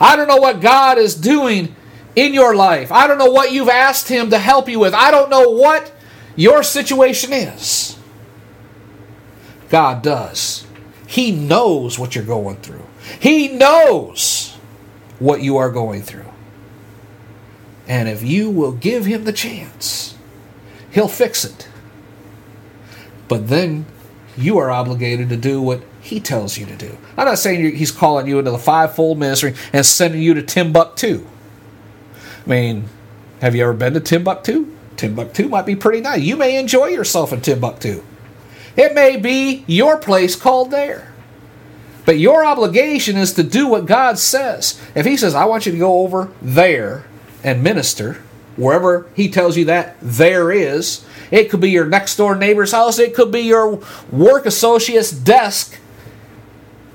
I 0.00 0.16
don't 0.16 0.28
know 0.28 0.36
what 0.36 0.60
God 0.60 0.98
is 0.98 1.14
doing 1.14 1.74
in 2.16 2.34
your 2.34 2.54
life. 2.54 2.92
I 2.92 3.06
don't 3.06 3.18
know 3.18 3.30
what 3.30 3.52
you've 3.52 3.68
asked 3.68 4.08
Him 4.08 4.30
to 4.30 4.38
help 4.38 4.68
you 4.68 4.78
with. 4.78 4.94
I 4.94 5.10
don't 5.10 5.30
know 5.30 5.50
what 5.50 5.92
your 6.36 6.62
situation 6.62 7.32
is. 7.32 7.98
God 9.70 10.02
does. 10.02 10.66
He 11.06 11.30
knows 11.30 11.98
what 11.98 12.14
you're 12.14 12.24
going 12.24 12.56
through, 12.56 12.86
He 13.20 13.48
knows 13.48 14.56
what 15.18 15.42
you 15.42 15.56
are 15.56 15.70
going 15.70 16.02
through. 16.02 16.30
And 17.86 18.08
if 18.08 18.22
you 18.22 18.50
will 18.50 18.72
give 18.72 19.04
Him 19.04 19.24
the 19.24 19.32
chance, 19.32 20.16
He'll 20.90 21.08
fix 21.08 21.44
it. 21.44 21.68
But 23.28 23.48
then 23.48 23.86
you 24.36 24.58
are 24.58 24.70
obligated 24.70 25.28
to 25.30 25.36
do 25.36 25.60
what 25.60 25.82
he 26.04 26.20
tells 26.20 26.58
you 26.58 26.66
to 26.66 26.76
do. 26.76 26.98
I'm 27.16 27.24
not 27.24 27.38
saying 27.38 27.76
he's 27.76 27.90
calling 27.90 28.26
you 28.26 28.38
into 28.38 28.50
the 28.50 28.58
fivefold 28.58 29.18
ministry 29.18 29.54
and 29.72 29.86
sending 29.86 30.20
you 30.20 30.34
to 30.34 30.42
Timbuktu. 30.42 31.26
I 32.44 32.48
mean, 32.48 32.90
have 33.40 33.54
you 33.54 33.62
ever 33.62 33.72
been 33.72 33.94
to 33.94 34.00
Timbuktu? 34.00 34.70
Timbuktu 34.96 35.48
might 35.48 35.64
be 35.64 35.74
pretty 35.74 36.02
nice. 36.02 36.20
You 36.20 36.36
may 36.36 36.58
enjoy 36.58 36.88
yourself 36.88 37.32
in 37.32 37.40
Timbuktu. 37.40 38.02
It 38.76 38.94
may 38.94 39.16
be 39.16 39.64
your 39.66 39.96
place 39.96 40.36
called 40.36 40.70
there. 40.70 41.10
But 42.04 42.18
your 42.18 42.44
obligation 42.44 43.16
is 43.16 43.32
to 43.32 43.42
do 43.42 43.66
what 43.66 43.86
God 43.86 44.18
says. 44.18 44.78
If 44.94 45.06
He 45.06 45.16
says, 45.16 45.34
I 45.34 45.46
want 45.46 45.64
you 45.64 45.72
to 45.72 45.78
go 45.78 46.00
over 46.00 46.30
there 46.42 47.06
and 47.42 47.62
minister, 47.62 48.22
wherever 48.56 49.06
He 49.14 49.30
tells 49.30 49.56
you 49.56 49.64
that 49.64 49.96
there 50.02 50.52
is, 50.52 51.02
it 51.30 51.48
could 51.48 51.60
be 51.60 51.70
your 51.70 51.86
next 51.86 52.16
door 52.16 52.36
neighbor's 52.36 52.72
house, 52.72 52.98
it 52.98 53.14
could 53.14 53.32
be 53.32 53.40
your 53.40 53.80
work 54.12 54.44
associate's 54.44 55.10
desk, 55.10 55.80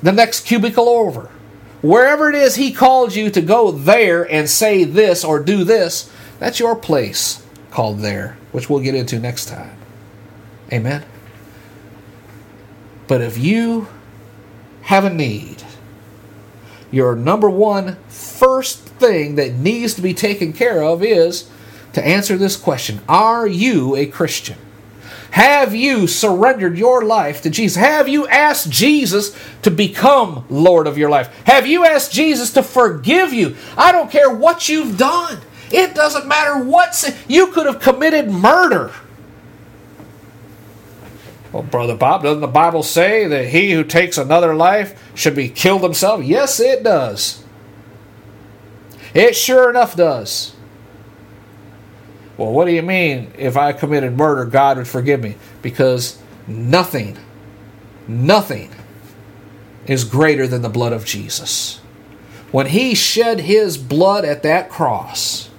the 0.02 0.12
next 0.12 0.42
cubicle 0.42 0.88
over. 0.88 1.30
Wherever 1.82 2.30
it 2.30 2.36
is 2.36 2.56
He 2.56 2.72
called 2.72 3.16
you 3.16 3.30
to 3.30 3.42
go 3.42 3.72
there 3.72 4.30
and 4.30 4.50
say 4.50 4.84
this 4.84 5.24
or 5.24 5.40
do 5.40 5.64
this, 5.64 6.12
that's 6.40 6.60
your 6.60 6.76
place 6.76 7.46
called 7.72 8.00
there, 8.00 8.38
which 8.52 8.70
we'll 8.70 8.80
get 8.80 8.96
into 8.96 9.20
next 9.20 9.48
time. 9.48 9.78
Amen. 10.72 11.04
But 13.08 13.22
if 13.22 13.38
you 13.38 13.88
have 14.84 15.04
a 15.04 15.10
need, 15.10 15.64
your 16.92 17.16
number 17.16 17.50
one 17.50 17.98
first 18.08 18.80
thing 18.80 19.36
that 19.36 19.54
needs 19.54 19.94
to 19.96 20.02
be 20.02 20.14
taken 20.14 20.54
care 20.54 20.84
of 20.84 21.04
is 21.04 21.50
to 21.94 22.06
answer 22.06 22.38
this 22.38 22.56
question 22.56 23.02
Are 23.08 23.48
you 23.48 23.96
a 23.96 24.06
Christian? 24.06 24.58
Have 25.32 25.76
you 25.76 26.08
surrendered 26.08 26.78
your 26.78 27.04
life 27.04 27.42
to 27.44 27.50
Jesus? 27.50 27.78
Have 27.78 28.08
you 28.08 28.28
asked 28.28 28.70
Jesus 28.70 29.38
to 29.62 29.72
become 29.72 30.46
Lord 30.50 30.88
of 30.88 30.98
your 30.98 31.10
life? 31.10 31.28
Have 31.46 31.68
you 31.68 31.86
asked 31.86 32.12
Jesus 32.12 32.52
to 32.54 32.64
forgive 32.64 33.34
you? 33.34 33.56
I 33.78 33.92
don't 33.92 34.12
care 34.12 34.34
what 34.34 34.70
you've 34.70 34.98
done. 34.98 35.40
It 35.72 35.94
doesn't 35.94 36.28
matter 36.28 36.64
what 36.64 36.96
sin. 36.96 37.16
You 37.28 37.48
could 37.48 37.68
have 37.68 37.80
committed 37.80 38.30
murder. 38.30 38.92
Well, 41.52 41.64
Brother 41.64 41.96
Bob, 41.96 42.24
doesn't 42.24 42.42
the 42.42 42.48
Bible 42.48 42.84
say 42.84 43.28
that 43.28 43.50
he 43.50 43.72
who 43.72 43.84
takes 43.84 44.18
another 44.18 44.56
life 44.56 45.12
should 45.16 45.36
be 45.36 45.50
killed 45.50 45.84
himself? 45.84 46.24
Yes, 46.24 46.60
it 46.60 46.84
does. 46.84 47.44
It 49.14 49.36
sure 49.36 49.70
enough 49.70 49.96
does. 49.96 50.56
Well, 52.40 52.54
what 52.54 52.68
do 52.68 52.72
you 52.72 52.82
mean 52.82 53.34
if 53.38 53.58
I 53.58 53.74
committed 53.74 54.16
murder, 54.16 54.46
God 54.46 54.78
would 54.78 54.88
forgive 54.88 55.22
me? 55.22 55.36
Because 55.62 56.18
nothing, 56.48 57.18
nothing 58.08 58.72
is 59.86 60.06
greater 60.06 60.48
than 60.48 60.62
the 60.62 60.70
blood 60.70 60.94
of 60.94 61.04
Jesus. 61.04 61.82
When 62.54 62.68
he 62.68 62.96
shed 62.96 63.42
his 63.42 63.78
blood 63.78 64.24
at 64.24 64.44
that 64.44 64.70
cross, 64.70 65.50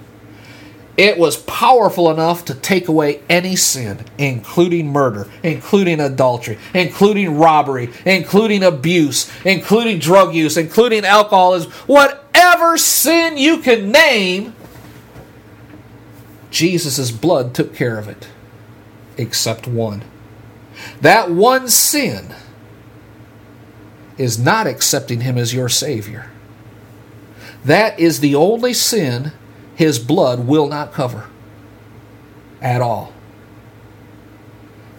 it 0.97 1.19
was 1.19 1.37
powerful 1.37 2.09
enough 2.09 2.45
to 2.45 2.55
take 2.55 2.87
away 2.87 3.21
any 3.29 3.55
sin, 3.55 4.03
including 4.17 4.91
murder, 4.91 5.29
including 5.43 5.99
adultery, 5.99 6.57
including 6.73 7.37
robbery, 7.37 7.91
including 8.07 8.63
abuse, 8.63 9.31
including 9.45 9.99
drug 9.99 10.33
use, 10.33 10.57
including 10.57 11.05
alcoholism, 11.05 11.71
whatever 11.85 12.75
sin 12.75 13.37
you 13.37 13.59
can 13.59 13.91
name 13.91 14.55
Jesus' 16.51 17.09
blood 17.09 17.55
took 17.55 17.73
care 17.73 17.97
of 17.97 18.07
it, 18.07 18.27
except 19.17 19.67
one. 19.67 20.03
That 20.99 21.31
one 21.31 21.69
sin 21.69 22.35
is 24.17 24.37
not 24.37 24.67
accepting 24.67 25.21
Him 25.21 25.37
as 25.37 25.53
your 25.53 25.69
Savior. 25.69 26.29
That 27.63 27.99
is 27.99 28.19
the 28.19 28.35
only 28.35 28.73
sin 28.73 29.31
His 29.75 29.97
blood 29.97 30.45
will 30.45 30.67
not 30.67 30.91
cover 30.91 31.27
at 32.61 32.81
all. 32.81 33.13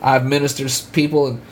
I've 0.00 0.26
ministered 0.26 0.68
to 0.68 0.90
people 0.90 1.28
and, 1.28 1.42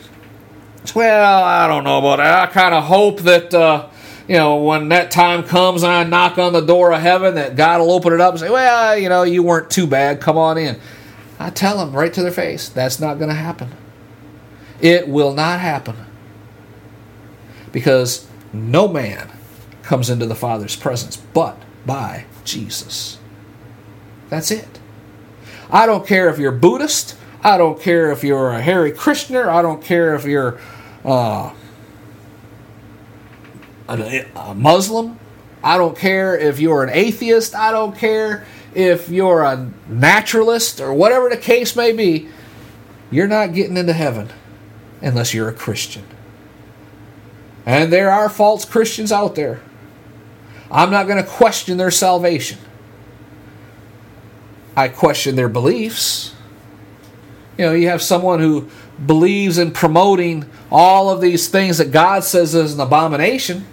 well, 0.95 1.45
I 1.45 1.69
don't 1.69 1.85
know 1.85 1.99
about 1.99 2.17
that. 2.17 2.49
I 2.49 2.53
kind 2.53 2.75
of 2.75 2.85
hope 2.85 3.21
that. 3.21 3.55
Uh, 3.55 3.90
you 4.31 4.37
know, 4.37 4.59
when 4.59 4.91
that 4.91 5.11
time 5.11 5.43
comes 5.43 5.83
and 5.83 5.91
I 5.91 6.05
knock 6.05 6.39
on 6.39 6.53
the 6.53 6.61
door 6.61 6.93
of 6.93 7.01
heaven, 7.01 7.35
that 7.35 7.57
God 7.57 7.81
will 7.81 7.91
open 7.91 8.13
it 8.13 8.21
up 8.21 8.35
and 8.35 8.39
say, 8.39 8.49
Well, 8.49 8.97
you 8.97 9.09
know, 9.09 9.25
you 9.25 9.43
weren't 9.43 9.73
too 9.73 9.89
bad. 9.89 10.21
Come 10.21 10.39
on 10.39 10.57
in. 10.57 10.79
I 11.41 11.51
tell 11.51 11.79
them 11.79 11.97
right 11.97 12.15
to 12.15 12.23
their 12.23 12.31
face, 12.31 12.69
that's 12.69 13.01
not 13.01 13.19
going 13.19 13.31
to 13.31 13.35
happen. 13.35 13.73
It 14.81 15.09
will 15.09 15.35
not 15.35 15.59
happen. 15.59 15.97
Because 17.73 18.29
no 18.53 18.87
man 18.87 19.33
comes 19.83 20.09
into 20.09 20.27
the 20.27 20.37
Father's 20.37 20.77
presence 20.77 21.17
but 21.17 21.61
by 21.85 22.27
Jesus. 22.45 23.19
That's 24.29 24.53
it. 24.53 24.79
I 25.71 25.87
don't 25.87 26.07
care 26.07 26.29
if 26.29 26.39
you're 26.39 26.53
Buddhist. 26.53 27.17
I 27.43 27.59
don't 27.59 27.81
care 27.81 28.13
if 28.13 28.23
you're 28.23 28.51
a 28.51 28.63
Hare 28.63 28.93
Krishner. 28.93 29.49
I 29.49 29.61
don't 29.61 29.83
care 29.83 30.15
if 30.15 30.25
you're 30.25 30.61
uh, 31.05 31.53
a, 33.99 34.27
a 34.37 34.55
Muslim. 34.55 35.19
I 35.63 35.77
don't 35.77 35.97
care 35.97 36.39
if 36.39 36.59
you're 36.59 36.83
an 36.83 36.91
atheist. 36.91 37.55
I 37.55 37.71
don't 37.73 37.97
care 37.97 38.47
if 38.75 39.09
you're 39.09 39.43
a 39.43 39.71
naturalist 39.89 40.81
or 40.81 40.95
whatever 40.95 41.29
the 41.29 41.37
case 41.37 41.77
may 41.77 41.93
be. 41.93 42.29
You're 43.11 43.29
not 43.29 43.53
getting 43.53 43.77
into 43.77 43.93
heaven 43.93 44.31
unless 45.03 45.35
you're 45.35 45.49
a 45.49 45.55
Christian. 45.55 46.05
And 47.67 47.93
there 47.93 48.11
are 48.11 48.29
false 48.29 48.65
Christians 48.65 49.13
out 49.13 49.35
there. 49.35 49.61
I'm 50.71 50.91
not 50.91 51.07
going 51.07 51.23
to 51.23 51.29
question 51.29 51.77
their 51.77 51.91
salvation. 51.91 52.59
I 54.77 54.89
question 54.89 55.37
their 55.37 55.49
beliefs. 55.49 56.35
You 57.59 57.67
know, 57.67 57.73
you 57.73 57.89
have 57.89 58.01
someone 58.01 58.41
who 58.41 58.69
believes 59.05 59.59
in 59.59 59.73
promoting 59.73 60.49
all 60.71 61.11
of 61.11 61.21
these 61.21 61.49
things 61.49 61.79
that 61.79 61.91
God 61.91 62.25
says 62.25 62.55
is 62.55 62.75
an 62.75 62.81
abomination 62.81 63.67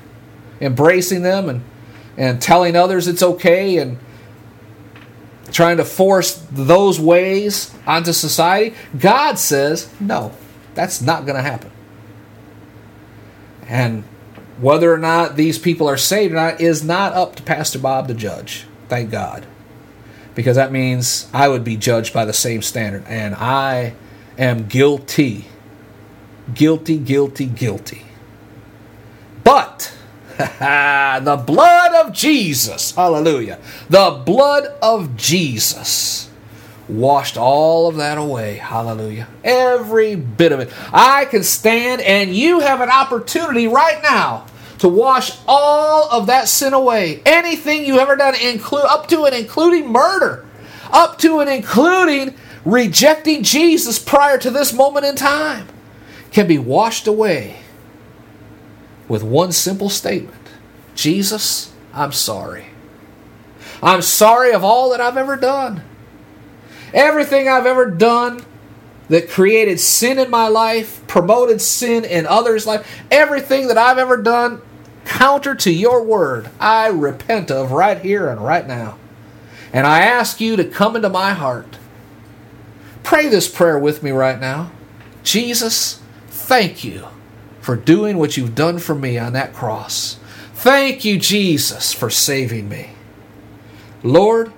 embracing 0.60 1.22
them 1.22 1.50
and, 1.50 1.64
and 2.18 2.42
telling 2.42 2.76
others 2.76 3.08
it's 3.08 3.24
okay 3.24 3.78
and 3.78 3.98
trying 5.52 5.78
to 5.78 5.86
force 5.86 6.36
those 6.52 7.00
ways 7.00 7.74
onto 7.86 8.14
society. 8.14 8.76
God 9.00 9.40
says, 9.40 9.92
no, 10.00 10.34
that's 10.76 11.02
not 11.02 11.26
going 11.26 11.36
to 11.36 11.42
happen. 11.42 11.72
And 13.68 14.04
whether 14.60 14.92
or 14.92 14.98
not 14.98 15.36
these 15.36 15.60
people 15.60 15.88
are 15.88 15.98
saved 15.98 16.34
or 16.34 16.36
not 16.36 16.62
is 16.62 16.84
not 16.84 17.14
up 17.14 17.36
to 17.36 17.44
Pastor 17.44 17.80
Bob 17.80 18.08
to 18.08 18.14
judge. 18.14 18.66
Thank 18.88 19.12
God. 19.12 19.46
Because 20.36 20.56
that 20.56 20.72
means 20.72 21.28
I 21.34 21.48
would 21.48 21.64
be 21.64 21.78
judged 21.78 22.14
by 22.14 22.26
the 22.26 22.34
same 22.34 22.62
standard. 22.62 23.04
And 23.08 23.36
I 23.36 23.94
am 24.38 24.68
guilty. 24.68 25.46
Guilty, 26.54 26.98
guilty, 26.98 27.46
guilty. 27.46 28.04
But 29.44 29.97
the 31.24 31.44
blood 31.46 32.06
of 32.06 32.14
Jesus. 32.14 32.92
Hallelujah. 32.92 33.60
The 33.90 34.22
blood 34.24 34.66
of 34.84 35.18
Jesus 35.18 36.30
washed 36.88 37.38
all 37.38 37.88
of 37.88 37.96
that 37.98 38.18
away. 38.18 38.56
Hallelujah. 38.56 39.28
Every 39.44 40.16
bit 40.16 40.52
of 40.52 40.60
it. 40.60 40.72
I 40.94 41.26
can 41.26 41.44
stand, 41.44 42.02
and 42.02 42.36
you 42.36 42.60
have 42.60 42.82
an 42.82 42.90
opportunity 42.90 43.68
right 43.68 44.02
now 44.04 44.46
to 44.78 44.88
wash 44.88 45.38
all 45.48 46.08
of 46.12 46.28
that 46.28 46.48
sin 46.48 46.74
away. 46.74 47.22
Anything 47.26 47.86
you 47.86 48.00
ever 48.00 48.16
done, 48.16 48.36
include 48.36 48.86
up 48.86 49.08
to 49.08 49.26
and 49.26 49.36
including 49.36 49.92
murder, 49.92 50.46
up 50.92 51.18
to 51.20 51.40
and 51.40 51.50
including 51.50 52.36
rejecting 52.64 53.42
Jesus 53.42 53.98
prior 53.98 54.38
to 54.38 54.52
this 54.52 54.72
moment 54.72 55.06
in 55.06 55.16
time. 55.16 55.68
can 56.32 56.46
be 56.46 56.60
washed 56.60 57.08
away 57.08 57.58
with 59.08 59.24
one 59.24 59.52
simple 59.52 59.90
statement 59.90 60.34
Jesus, 60.96 61.72
I'm 61.94 62.12
sorry. 62.12 62.68
I'm 63.84 64.02
sorry 64.02 64.52
of 64.54 64.64
all 64.64 64.90
that 64.90 65.02
I've 65.02 65.18
ever 65.18 65.36
done. 65.36 65.84
Everything 66.94 67.48
I've 67.48 67.68
ever 67.68 67.86
done 67.86 68.44
that 69.10 69.30
created 69.30 69.80
sin 69.80 70.18
in 70.18 70.32
my 70.32 70.48
life, 70.48 71.06
promoted 71.06 71.62
sin 71.62 72.04
in 72.04 72.26
others' 72.26 72.66
life, 72.66 73.02
everything 73.12 73.68
that 73.68 73.78
I've 73.78 74.00
ever 74.00 74.18
done 74.18 74.62
counter 75.06 75.54
to 75.56 75.72
your 75.72 76.04
word, 76.04 76.50
I 76.60 76.88
repent 76.88 77.52
of 77.52 77.72
right 77.72 78.00
here 78.00 78.28
and 78.28 78.44
right 78.44 78.68
now. 78.68 78.98
And 79.72 79.86
I 79.86 80.02
ask 80.02 80.42
you 80.42 80.56
to 80.56 80.64
come 80.64 80.96
into 80.96 81.10
my 81.10 81.34
heart. 81.34 81.78
Pray 83.04 83.28
this 83.28 83.48
prayer 83.48 83.78
with 83.78 84.02
me 84.02 84.12
right 84.12 84.40
now. 84.40 84.72
Jesus, 85.24 86.02
thank 86.30 86.84
you 86.84 87.08
for 87.68 87.76
doing 87.76 88.18
what 88.18 88.38
you've 88.38 88.56
done 88.56 88.80
for 88.80 88.96
me 88.96 89.18
on 89.18 89.34
that 89.34 89.54
cross. 89.54 90.18
Thank 90.54 91.04
you, 91.04 91.20
Jesus, 91.20 91.92
for 91.92 92.10
saving 92.10 92.70
me. 92.70 92.92
Lord, 94.04 94.54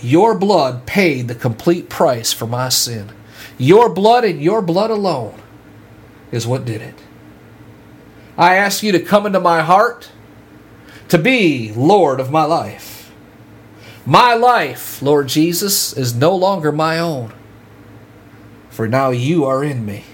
your 0.00 0.34
blood 0.34 0.86
paid 0.86 1.28
the 1.28 1.34
complete 1.34 1.90
price 1.90 2.32
for 2.32 2.46
my 2.46 2.70
sin. 2.70 3.10
Your 3.58 3.90
blood 3.90 4.24
and 4.24 4.40
your 4.40 4.62
blood 4.62 4.90
alone 4.90 5.42
is 6.32 6.46
what 6.46 6.64
did 6.64 6.80
it. 6.80 6.94
I 8.38 8.54
ask 8.54 8.82
you 8.82 8.92
to 8.92 8.98
come 8.98 9.26
into 9.26 9.40
my 9.40 9.60
heart 9.60 10.10
to 11.08 11.18
be 11.18 11.70
Lord 11.74 12.18
of 12.18 12.30
my 12.30 12.44
life. 12.44 13.12
My 14.06 14.32
life, 14.32 15.02
Lord 15.02 15.28
Jesus, 15.28 15.94
is 15.94 16.14
no 16.14 16.34
longer 16.34 16.72
my 16.72 16.98
own, 16.98 17.34
for 18.70 18.88
now 18.88 19.10
you 19.10 19.44
are 19.44 19.62
in 19.62 19.84
me. 19.84 20.04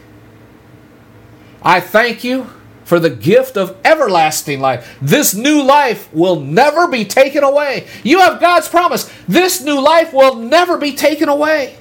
I 1.62 1.80
thank 1.80 2.24
you 2.24 2.50
for 2.84 2.98
the 2.98 3.10
gift 3.10 3.56
of 3.56 3.76
everlasting 3.84 4.60
life. 4.60 4.98
This 5.00 5.34
new 5.34 5.62
life 5.62 6.12
will 6.12 6.40
never 6.40 6.88
be 6.88 7.04
taken 7.04 7.44
away. 7.44 7.86
You 8.02 8.18
have 8.18 8.40
God's 8.40 8.68
promise. 8.68 9.08
This 9.28 9.62
new 9.62 9.80
life 9.80 10.12
will 10.12 10.34
never 10.34 10.76
be 10.76 10.92
taken 10.96 11.28
away. 11.28 11.76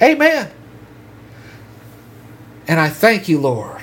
Amen. 0.00 0.50
And 2.66 2.80
I 2.80 2.88
thank 2.88 3.28
you, 3.28 3.38
Lord, 3.40 3.73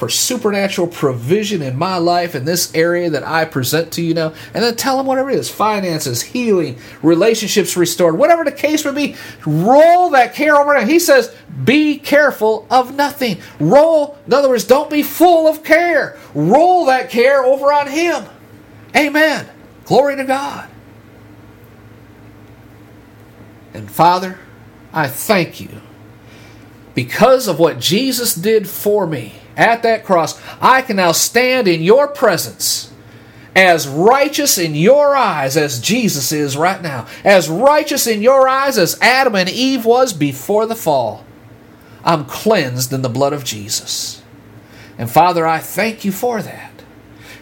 for 0.00 0.08
supernatural 0.08 0.88
provision 0.88 1.60
in 1.60 1.76
my 1.76 1.98
life 1.98 2.34
in 2.34 2.46
this 2.46 2.74
area 2.74 3.10
that 3.10 3.22
I 3.22 3.44
present 3.44 3.92
to 3.92 4.02
you 4.02 4.14
now. 4.14 4.32
And 4.54 4.64
then 4.64 4.74
tell 4.74 4.96
them 4.96 5.04
whatever 5.04 5.28
it 5.28 5.38
is 5.38 5.50
finances, 5.50 6.22
healing, 6.22 6.78
relationships 7.02 7.76
restored, 7.76 8.16
whatever 8.16 8.42
the 8.42 8.50
case 8.50 8.82
may 8.86 8.94
be. 8.94 9.16
Roll 9.44 10.08
that 10.10 10.34
care 10.34 10.56
over 10.56 10.74
him. 10.74 10.88
He 10.88 10.98
says, 10.98 11.36
be 11.64 11.98
careful 11.98 12.66
of 12.70 12.96
nothing. 12.96 13.42
Roll, 13.60 14.16
in 14.26 14.32
other 14.32 14.48
words, 14.48 14.64
don't 14.64 14.88
be 14.88 15.02
full 15.02 15.46
of 15.46 15.62
care. 15.62 16.18
Roll 16.34 16.86
that 16.86 17.10
care 17.10 17.44
over 17.44 17.70
on 17.70 17.86
him. 17.86 18.24
Amen. 18.96 19.46
Glory 19.84 20.16
to 20.16 20.24
God. 20.24 20.66
And 23.74 23.90
Father, 23.90 24.38
I 24.94 25.08
thank 25.08 25.60
you 25.60 25.68
because 26.94 27.46
of 27.46 27.58
what 27.58 27.78
Jesus 27.78 28.34
did 28.34 28.66
for 28.66 29.06
me 29.06 29.39
at 29.60 29.82
that 29.82 30.04
cross, 30.04 30.40
I 30.60 30.80
can 30.82 30.96
now 30.96 31.12
stand 31.12 31.68
in 31.68 31.82
your 31.82 32.08
presence 32.08 32.90
as 33.54 33.86
righteous 33.86 34.56
in 34.56 34.74
your 34.74 35.14
eyes 35.14 35.56
as 35.56 35.80
Jesus 35.80 36.32
is 36.32 36.56
right 36.56 36.80
now, 36.80 37.06
as 37.24 37.48
righteous 37.48 38.06
in 38.06 38.22
your 38.22 38.48
eyes 38.48 38.78
as 38.78 38.98
Adam 39.02 39.34
and 39.34 39.50
Eve 39.50 39.84
was 39.84 40.12
before 40.12 40.66
the 40.66 40.74
fall. 40.74 41.24
I'm 42.02 42.24
cleansed 42.24 42.92
in 42.92 43.02
the 43.02 43.10
blood 43.10 43.34
of 43.34 43.44
Jesus. 43.44 44.22
And 44.96 45.10
Father, 45.10 45.46
I 45.46 45.58
thank 45.58 46.04
you 46.04 46.12
for 46.12 46.40
that. 46.42 46.82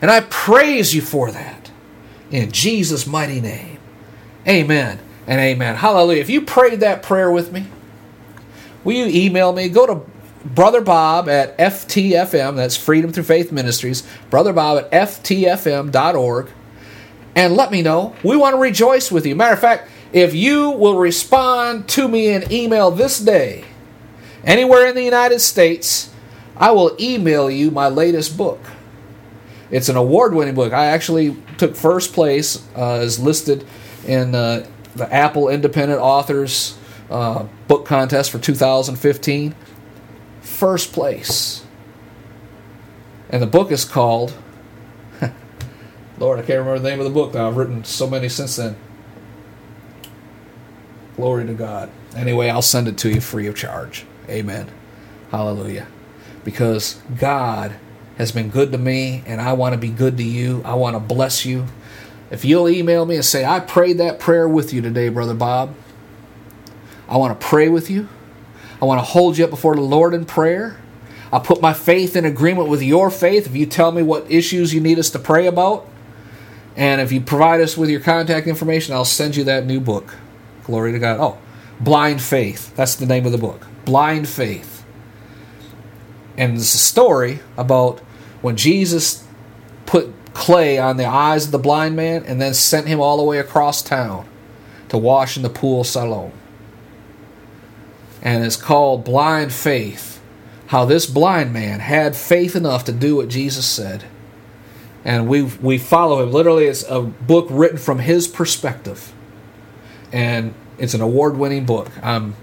And 0.02 0.10
I 0.10 0.20
praise 0.20 0.94
you 0.94 1.02
for 1.02 1.30
that. 1.30 1.70
In 2.30 2.50
Jesus' 2.50 3.06
mighty 3.06 3.40
name. 3.40 3.78
Amen 4.46 4.98
and 5.26 5.40
amen. 5.40 5.76
Hallelujah. 5.76 6.20
If 6.20 6.30
you 6.30 6.42
prayed 6.42 6.80
that 6.80 7.02
prayer 7.02 7.30
with 7.30 7.52
me, 7.52 7.66
will 8.82 8.94
you 8.94 9.06
email 9.06 9.52
me? 9.52 9.68
Go 9.68 9.86
to 9.86 10.17
Brother 10.44 10.80
Bob 10.80 11.28
at 11.28 11.56
FTFM, 11.58 12.56
that's 12.56 12.76
Freedom 12.76 13.12
Through 13.12 13.24
Faith 13.24 13.50
Ministries, 13.50 14.06
Brother 14.30 14.52
Bob 14.52 14.78
at 14.78 14.90
FTFM.org, 14.90 16.50
and 17.34 17.54
let 17.54 17.72
me 17.72 17.82
know. 17.82 18.14
We 18.22 18.36
want 18.36 18.54
to 18.54 18.60
rejoice 18.60 19.10
with 19.10 19.26
you. 19.26 19.34
Matter 19.34 19.54
of 19.54 19.60
fact, 19.60 19.90
if 20.12 20.34
you 20.34 20.70
will 20.70 20.98
respond 20.98 21.88
to 21.90 22.08
me 22.08 22.28
in 22.28 22.50
email 22.52 22.90
this 22.90 23.18
day, 23.18 23.64
anywhere 24.44 24.86
in 24.86 24.94
the 24.94 25.02
United 25.02 25.40
States, 25.40 26.10
I 26.56 26.70
will 26.70 26.96
email 27.00 27.50
you 27.50 27.70
my 27.70 27.88
latest 27.88 28.36
book. 28.36 28.60
It's 29.70 29.88
an 29.88 29.96
award 29.96 30.34
winning 30.34 30.54
book. 30.54 30.72
I 30.72 30.86
actually 30.86 31.36
took 31.58 31.74
first 31.74 32.12
place, 32.12 32.64
uh, 32.76 32.94
as 32.94 33.18
listed 33.18 33.66
in 34.06 34.34
uh, 34.34 34.66
the 34.94 35.12
Apple 35.12 35.48
Independent 35.48 36.00
Authors 36.00 36.78
uh, 37.10 37.44
Book 37.66 37.86
Contest 37.86 38.30
for 38.30 38.38
2015 38.38 39.54
first 40.58 40.92
place. 40.92 41.64
And 43.30 43.40
the 43.40 43.46
book 43.46 43.70
is 43.70 43.84
called. 43.84 44.34
Lord, 46.18 46.40
I 46.40 46.42
can't 46.42 46.58
remember 46.58 46.80
the 46.80 46.90
name 46.90 46.98
of 46.98 47.04
the 47.04 47.12
book 47.12 47.32
now. 47.32 47.46
I've 47.46 47.56
written 47.56 47.84
so 47.84 48.08
many 48.10 48.28
since 48.28 48.56
then. 48.56 48.76
Glory 51.14 51.46
to 51.46 51.54
God. 51.54 51.90
Anyway, 52.16 52.48
I'll 52.48 52.62
send 52.62 52.88
it 52.88 52.98
to 52.98 53.08
you 53.08 53.20
free 53.20 53.46
of 53.46 53.54
charge. 53.54 54.04
Amen. 54.28 54.68
Hallelujah. 55.30 55.86
Because 56.44 57.00
God 57.16 57.76
has 58.16 58.32
been 58.32 58.48
good 58.48 58.72
to 58.72 58.78
me 58.78 59.22
and 59.26 59.40
I 59.40 59.52
want 59.52 59.74
to 59.74 59.78
be 59.78 59.90
good 59.90 60.16
to 60.16 60.24
you. 60.24 60.62
I 60.64 60.74
want 60.74 60.96
to 60.96 61.00
bless 61.00 61.46
you. 61.46 61.66
If 62.32 62.44
you'll 62.44 62.68
email 62.68 63.06
me 63.06 63.14
and 63.14 63.24
say, 63.24 63.44
I 63.44 63.60
prayed 63.60 63.98
that 63.98 64.18
prayer 64.18 64.48
with 64.48 64.72
you 64.72 64.80
today, 64.80 65.08
Brother 65.08 65.34
Bob, 65.34 65.74
I 67.08 67.16
want 67.16 67.38
to 67.38 67.46
pray 67.46 67.68
with 67.68 67.88
you. 67.88 68.08
I 68.80 68.84
want 68.84 69.00
to 69.00 69.04
hold 69.04 69.38
you 69.38 69.44
up 69.44 69.50
before 69.50 69.74
the 69.74 69.80
Lord 69.80 70.14
in 70.14 70.24
prayer. 70.24 70.78
I'll 71.32 71.40
put 71.40 71.60
my 71.60 71.74
faith 71.74 72.16
in 72.16 72.24
agreement 72.24 72.68
with 72.68 72.82
your 72.82 73.10
faith 73.10 73.46
if 73.46 73.54
you 73.54 73.66
tell 73.66 73.92
me 73.92 74.02
what 74.02 74.30
issues 74.30 74.72
you 74.72 74.80
need 74.80 74.98
us 74.98 75.10
to 75.10 75.18
pray 75.18 75.46
about. 75.46 75.86
And 76.76 77.00
if 77.00 77.10
you 77.10 77.20
provide 77.20 77.60
us 77.60 77.76
with 77.76 77.90
your 77.90 78.00
contact 78.00 78.46
information, 78.46 78.94
I'll 78.94 79.04
send 79.04 79.36
you 79.36 79.44
that 79.44 79.66
new 79.66 79.80
book. 79.80 80.14
Glory 80.64 80.92
to 80.92 80.98
God. 80.98 81.18
Oh, 81.20 81.38
Blind 81.80 82.22
Faith. 82.22 82.74
That's 82.76 82.94
the 82.94 83.06
name 83.06 83.26
of 83.26 83.32
the 83.32 83.38
book. 83.38 83.66
Blind 83.84 84.28
Faith. 84.28 84.84
And 86.36 86.56
it's 86.56 86.74
a 86.74 86.78
story 86.78 87.40
about 87.56 87.98
when 88.42 88.56
Jesus 88.56 89.26
put 89.86 90.12
clay 90.34 90.78
on 90.78 90.96
the 90.96 91.04
eyes 91.04 91.46
of 91.46 91.50
the 91.50 91.58
blind 91.58 91.96
man 91.96 92.24
and 92.24 92.40
then 92.40 92.54
sent 92.54 92.86
him 92.86 93.00
all 93.00 93.16
the 93.16 93.24
way 93.24 93.38
across 93.38 93.82
town 93.82 94.24
to 94.88 94.96
wash 94.96 95.36
in 95.36 95.42
the 95.42 95.50
pool 95.50 95.80
of 95.80 95.86
Siloam 95.86 96.32
and 98.22 98.44
it's 98.44 98.56
called 98.56 99.04
Blind 99.04 99.52
Faith. 99.52 100.20
How 100.68 100.84
this 100.84 101.06
blind 101.06 101.52
man 101.52 101.80
had 101.80 102.14
faith 102.14 102.54
enough 102.54 102.84
to 102.84 102.92
do 102.92 103.16
what 103.16 103.28
Jesus 103.28 103.66
said. 103.66 104.04
And 105.04 105.26
we 105.26 105.42
we 105.42 105.78
follow 105.78 106.22
him. 106.22 106.30
Literally, 106.30 106.66
it's 106.66 106.84
a 106.88 107.00
book 107.00 107.46
written 107.50 107.78
from 107.78 108.00
his 108.00 108.28
perspective. 108.28 109.12
And 110.12 110.52
it's 110.76 110.94
an 110.94 111.00
award-winning 111.00 111.64
book. 111.64 111.90
I'm 112.02 112.36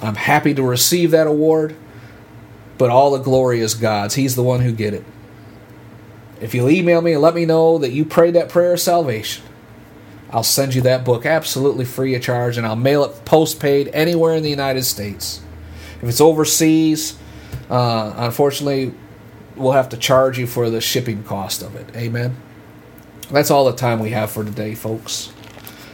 I'm 0.00 0.14
happy 0.14 0.54
to 0.54 0.62
receive 0.62 1.10
that 1.10 1.26
award, 1.26 1.76
but 2.78 2.90
all 2.90 3.10
the 3.10 3.22
glory 3.22 3.60
is 3.60 3.74
God's. 3.74 4.14
He's 4.14 4.36
the 4.36 4.42
one 4.42 4.60
who 4.60 4.72
get 4.72 4.94
it. 4.94 5.04
If 6.40 6.54
you'll 6.54 6.70
email 6.70 7.00
me 7.00 7.12
and 7.12 7.22
let 7.22 7.34
me 7.34 7.46
know 7.46 7.78
that 7.78 7.92
you 7.92 8.04
prayed 8.04 8.34
that 8.34 8.48
prayer 8.48 8.74
of 8.74 8.80
salvation, 8.80 9.44
I'll 10.30 10.42
send 10.42 10.74
you 10.74 10.82
that 10.82 11.04
book 11.04 11.24
absolutely 11.24 11.84
free 11.84 12.14
of 12.14 12.22
charge 12.22 12.58
and 12.58 12.66
I'll 12.66 12.76
mail 12.76 13.04
it 13.04 13.24
postpaid 13.24 13.88
anywhere 13.88 14.34
in 14.34 14.42
the 14.42 14.50
United 14.50 14.82
States. 14.84 15.40
If 16.02 16.08
it's 16.08 16.20
overseas, 16.20 17.16
uh, 17.70 18.12
unfortunately, 18.16 18.92
we'll 19.54 19.72
have 19.72 19.88
to 19.90 19.96
charge 19.96 20.38
you 20.38 20.46
for 20.46 20.68
the 20.68 20.80
shipping 20.80 21.22
cost 21.22 21.62
of 21.62 21.74
it. 21.76 21.94
Amen. 21.96 22.36
That's 23.30 23.50
all 23.50 23.64
the 23.64 23.76
time 23.76 24.00
we 24.00 24.10
have 24.10 24.30
for 24.30 24.44
today, 24.44 24.74
folks. 24.74 25.32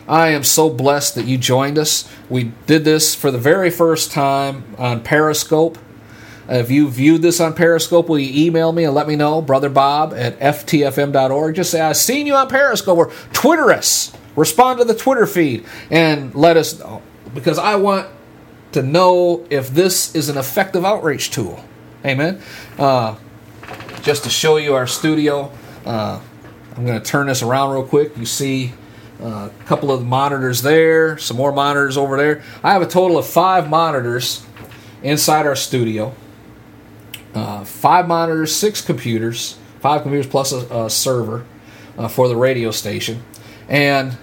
I 0.09 0.29
am 0.29 0.45
so 0.45 0.68
blessed 0.68 1.14
that 1.14 1.27
you 1.27 1.38
joined 1.38 1.79
us. 1.79 2.11
We 2.29 2.53
did 2.66 2.85
this 2.85 3.14
for 3.14 3.31
the 3.31 3.38
very 3.38 3.71
first 3.71 4.11
time 4.12 4.64
on 4.77 5.03
Periscope. 5.03 5.79
If 6.49 6.71
you 6.71 6.90
viewed 6.90 7.23
this 7.23 7.40
on 7.40 7.55
Periscope, 7.55 8.09
will 8.09 8.18
you 8.18 8.47
email 8.47 8.73
me 8.73 8.85
and 8.85 8.95
let 8.95 9.07
me 9.07 9.14
know, 9.14 9.40
Brother 9.40 9.68
Bob 9.68 10.12
at 10.12 10.38
ftfm.org? 10.40 11.55
Just 11.55 11.71
say, 11.71 11.81
I've 11.81 11.97
seen 11.97 12.27
you 12.27 12.35
on 12.35 12.49
Periscope 12.49 12.99
or 12.99 13.12
Twitter 13.33 13.71
us 13.71 14.12
Respond 14.37 14.79
to 14.81 14.85
the 14.85 14.95
Twitter 14.95 15.27
feed 15.27 15.64
and 15.90 16.35
let 16.35 16.57
us 16.57 16.79
know 16.79 17.03
because 17.35 17.59
I 17.59 17.77
want 17.77 18.09
to 18.73 18.83
know 18.83 19.47
if 19.51 19.68
this 19.71 20.14
is 20.14 20.29
an 20.29 20.38
effective 20.38 20.85
outreach 20.85 21.31
tool. 21.31 21.62
Amen. 22.05 22.40
Uh, 22.79 23.16
just 24.03 24.25
to 24.25 24.31
show 24.31 24.57
you 24.57 24.75
our 24.75 24.87
studio, 24.87 25.53
uh, 25.85 26.21
I'm 26.77 26.87
going 26.87 26.99
to 27.01 27.05
turn 27.05 27.27
this 27.27 27.42
around 27.42 27.75
real 27.75 27.85
quick. 27.85 28.16
You 28.16 28.27
see 28.27 28.73
uh, 29.21 29.51
a 29.51 29.64
couple 29.66 29.92
of 29.92 30.05
monitors 30.05 30.62
there, 30.62 31.18
some 31.18 31.37
more 31.37 31.53
monitors 31.53 31.97
over 31.97 32.16
there. 32.16 32.42
I 32.64 32.73
have 32.73 32.83
a 32.83 32.87
total 32.87 33.18
of 33.18 33.27
five 33.27 33.68
monitors 33.68 34.45
inside 35.03 35.47
our 35.47 35.57
studio. 35.57 36.14
uh, 37.35 37.64
five 37.64 38.07
monitors, 38.09 38.55
six 38.55 38.81
computers, 38.81 39.59
five 39.81 40.03
computers 40.03 40.27
plus 40.27 40.53
a, 40.53 40.85
a 40.85 40.90
server 40.90 41.45
uh, 41.99 42.09
for 42.09 42.29
the 42.29 42.37
radio 42.37 42.71
station. 42.71 43.23
And, 43.68 44.16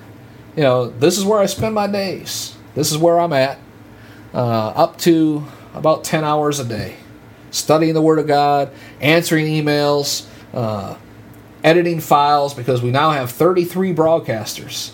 you 0.56 0.63
know, 0.63 0.89
this 0.89 1.17
is 1.17 1.25
where 1.25 1.39
I 1.39 1.45
spend 1.45 1.75
my 1.75 1.88
days. 1.88 2.56
This 2.75 2.91
is 2.91 2.97
where 2.97 3.19
I'm 3.19 3.34
at, 3.34 3.58
uh, 4.34 4.67
up 4.69 4.97
to 4.99 5.45
about 5.73 6.04
10 6.04 6.23
hours 6.23 6.60
a 6.60 6.65
day, 6.65 6.95
studying 7.52 7.93
the 7.93 8.02
Word 8.02 8.19
of 8.19 8.28
God, 8.28 8.71
answering 9.02 9.47
emails, 9.47 10.25
uh, 10.54 10.95
editing 11.63 11.99
files, 11.99 12.54
because 12.54 12.82
we 12.82 12.91
now 12.91 13.12
have 13.12 13.32
33 13.32 13.93
broadcasters. 13.93 14.91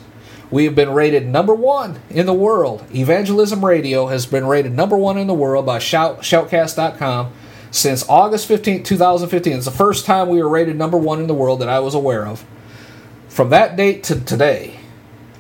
We 0.51 0.65
have 0.65 0.75
been 0.75 0.91
rated 0.91 1.27
number 1.27 1.53
one 1.53 1.99
in 2.09 2.25
the 2.25 2.33
world. 2.33 2.83
Evangelism 2.93 3.65
Radio 3.65 4.07
has 4.07 4.25
been 4.25 4.45
rated 4.45 4.73
number 4.73 4.97
one 4.97 5.17
in 5.17 5.27
the 5.27 5.33
world 5.33 5.65
by 5.65 5.79
Shout, 5.79 6.21
Shoutcast.com 6.21 7.33
since 7.71 8.07
August 8.07 8.47
15, 8.47 8.83
2015. 8.83 9.53
It's 9.53 9.65
the 9.65 9.71
first 9.71 10.05
time 10.05 10.29
we 10.29 10.41
were 10.41 10.47
rated 10.47 10.77
number 10.77 10.97
one 10.97 11.19
in 11.19 11.27
the 11.27 11.33
world 11.33 11.59
that 11.59 11.67
I 11.67 11.79
was 11.79 11.93
aware 11.93 12.25
of. 12.25 12.45
From 13.35 13.49
that 13.49 13.75
date 13.75 14.01
to 14.05 14.21
today, 14.21 14.77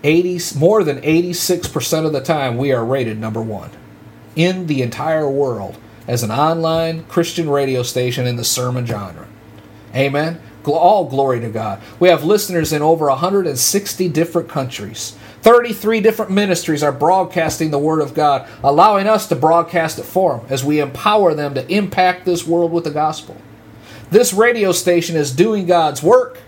80, 0.03 0.59
more 0.59 0.83
than 0.83 0.99
86% 0.99 2.05
of 2.05 2.11
the 2.11 2.19
time, 2.19 2.57
we 2.57 2.73
are 2.73 2.83
rated 2.83 3.17
number 3.17 3.41
one 3.41 3.69
in 4.35 4.67
the 4.67 4.81
entire 4.81 5.29
world 5.29 5.77
as 6.05 6.21
an 6.21 6.29
online 6.29 7.05
Christian 7.05 7.49
radio 7.49 7.83
station 7.83 8.27
in 8.27 8.35
the 8.35 8.43
sermon 8.43 8.85
genre. 8.85 9.29
Amen. 9.95 10.41
All 10.65 11.05
glory 11.05 11.39
to 11.39 11.47
God. 11.47 11.81
We 11.97 12.09
have 12.09 12.25
listeners 12.25 12.73
in 12.73 12.81
over 12.81 13.07
160 13.07 14.09
different 14.09 14.49
countries. 14.49 15.15
33 15.43 16.01
different 16.01 16.31
ministries 16.31 16.83
are 16.83 16.91
broadcasting 16.91 17.71
the 17.71 17.79
Word 17.79 18.01
of 18.01 18.13
God, 18.13 18.45
allowing 18.61 19.07
us 19.07 19.25
to 19.29 19.37
broadcast 19.37 19.99
it 19.99 20.03
for 20.03 20.39
them 20.39 20.47
as 20.49 20.65
we 20.65 20.81
empower 20.81 21.33
them 21.33 21.53
to 21.53 21.71
impact 21.73 22.25
this 22.25 22.45
world 22.45 22.73
with 22.73 22.83
the 22.83 22.91
gospel. 22.91 23.37
This 24.11 24.33
radio 24.33 24.73
station 24.73 25.15
is 25.15 25.31
doing 25.31 25.65
God's 25.65 26.03
work. 26.03 26.39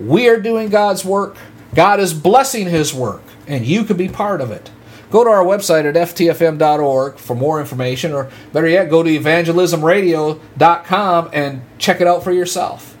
We 0.00 0.28
are 0.28 0.40
doing 0.40 0.70
God's 0.70 1.04
work. 1.04 1.36
God 1.74 2.00
is 2.00 2.14
blessing 2.14 2.66
His 2.66 2.94
work, 2.94 3.22
and 3.46 3.64
you 3.66 3.84
can 3.84 3.96
be 3.96 4.08
part 4.08 4.40
of 4.40 4.50
it. 4.50 4.70
Go 5.10 5.22
to 5.24 5.30
our 5.30 5.44
website 5.44 5.84
at 5.84 5.94
ftfm.org 5.94 7.18
for 7.18 7.34
more 7.34 7.60
information, 7.60 8.12
or 8.12 8.30
better 8.52 8.68
yet, 8.68 8.88
go 8.88 9.02
to 9.02 9.10
evangelismradio.com 9.10 11.30
and 11.32 11.62
check 11.78 12.00
it 12.00 12.06
out 12.06 12.22
for 12.22 12.30
yourself. 12.32 12.96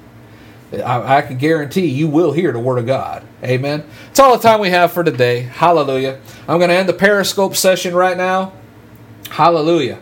I, 0.72 1.18
I, 1.18 1.22
can 1.22 1.38
guarantee 1.38 1.86
you 1.86 2.08
will 2.08 2.32
hear 2.32 2.52
the 2.52 2.60
Word 2.60 2.78
of 2.78 2.86
God. 2.86 3.26
Amen. 3.42 3.82
It's 4.10 4.20
all 4.20 4.36
the 4.36 4.42
time 4.42 4.60
we 4.60 4.70
have 4.70 4.92
for 4.92 5.02
today. 5.02 5.40
Hallelujah. 5.40 6.20
I'm 6.46 6.58
going 6.58 6.70
to 6.70 6.76
end 6.76 6.88
the 6.88 6.92
Periscope 6.92 7.56
session 7.56 7.92
right 7.94 8.16
now. 8.16 8.52
Hallelujah. 9.30 9.98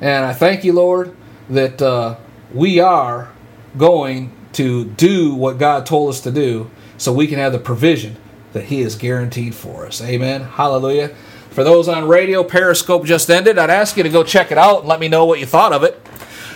And 0.00 0.26
I 0.26 0.34
thank 0.34 0.62
you, 0.64 0.74
Lord, 0.74 1.16
that 1.48 1.80
uh, 1.80 2.16
we 2.52 2.80
are 2.80 3.30
going 3.78 4.32
to 4.54 4.84
do 4.84 5.34
what 5.34 5.58
God 5.58 5.86
told 5.86 6.10
us 6.10 6.20
to 6.22 6.30
do 6.30 6.70
so 6.98 7.12
we 7.12 7.26
can 7.26 7.38
have 7.38 7.52
the 7.52 7.58
provision 7.58 8.16
that 8.52 8.64
He 8.64 8.80
has 8.82 8.96
guaranteed 8.96 9.54
for 9.54 9.86
us. 9.86 10.02
Amen. 10.02 10.42
Hallelujah. 10.42 11.14
For 11.50 11.64
those 11.64 11.88
on 11.88 12.06
radio, 12.06 12.44
Periscope 12.44 13.04
just 13.04 13.28
ended. 13.30 13.58
I'd 13.58 13.70
ask 13.70 13.96
you 13.96 14.02
to 14.02 14.08
go 14.08 14.22
check 14.22 14.52
it 14.52 14.58
out 14.58 14.80
and 14.80 14.88
let 14.88 15.00
me 15.00 15.08
know 15.08 15.24
what 15.24 15.40
you 15.40 15.46
thought 15.46 15.72
of 15.72 15.82
it. 15.82 16.00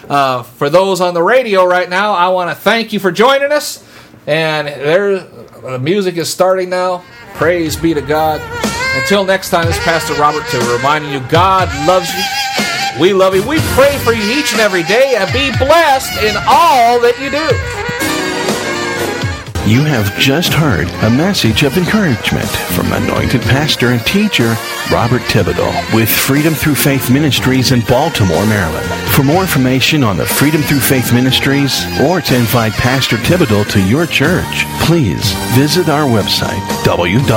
Uh, 0.09 0.43
for 0.43 0.71
those 0.71 1.01
on 1.01 1.15
the 1.15 1.23
radio 1.23 1.65
right 1.65 1.89
now, 1.89 2.13
I 2.13 2.29
want 2.29 2.51
to 2.51 2.55
thank 2.55 2.93
you 2.93 3.01
for 3.01 3.11
joining 3.11 3.53
us. 3.53 3.83
And 4.27 4.69
there, 4.69 5.19
the 5.19 5.79
music 5.79 6.17
is 6.17 6.31
starting 6.31 6.71
now. 6.71 7.03
Praise 7.35 7.77
be 7.77 7.95
to 7.95 8.03
God. 8.03 8.41
Until 8.97 9.25
next 9.25 9.51
time, 9.51 9.67
this 9.67 9.77
is 9.77 9.83
Pastor 9.83 10.15
Robert 10.15 10.47
to 10.49 10.59
reminding 10.77 11.11
you 11.11 11.21
God 11.29 11.69
loves 11.87 12.09
you. 12.15 12.54
We 13.01 13.13
love 13.13 13.35
you. 13.35 13.47
We 13.47 13.59
pray 13.75 13.99
for 13.99 14.13
you 14.13 14.23
each 14.39 14.53
and 14.53 14.61
every 14.61 14.85
day 14.85 15.17
and 15.17 15.27
be 15.33 15.51
blessed 15.59 16.23
in 16.23 16.37
all 16.47 17.01
that 17.01 17.19
you 17.19 17.31
do. 17.31 17.43
You 19.69 19.83
have 19.83 20.17
just 20.19 20.53
heard 20.53 20.87
a 21.03 21.11
message 21.11 21.65
of 21.65 21.77
encouragement 21.77 22.49
from 22.77 22.93
anointed 22.93 23.41
pastor 23.43 23.89
and 23.89 24.01
teacher 24.07 24.55
Robert 24.91 25.23
Thibodeau 25.23 25.73
with 25.95 26.09
Freedom 26.09 26.55
Through 26.55 26.75
Faith 26.77 27.11
Ministries 27.11 27.73
in 27.73 27.81
Baltimore, 27.83 28.47
Maryland. 28.47 28.89
For 29.11 29.23
more 29.23 29.43
information 29.43 30.03
on 30.03 30.17
the 30.17 30.27
Freedom 30.27 30.63
Through 30.63 30.81
Faith 30.81 31.13
Ministries 31.13 31.85
or 32.01 32.21
to 32.21 32.37
invite 32.37 32.73
Pastor 32.73 33.17
Thibodeau 33.17 33.69
to 33.71 33.81
your 33.83 34.07
church, 34.07 34.65
please 34.81 35.33
visit 35.55 35.89
our 35.89 36.05
website 36.05 36.61
www.ftfm.org. 36.85 37.35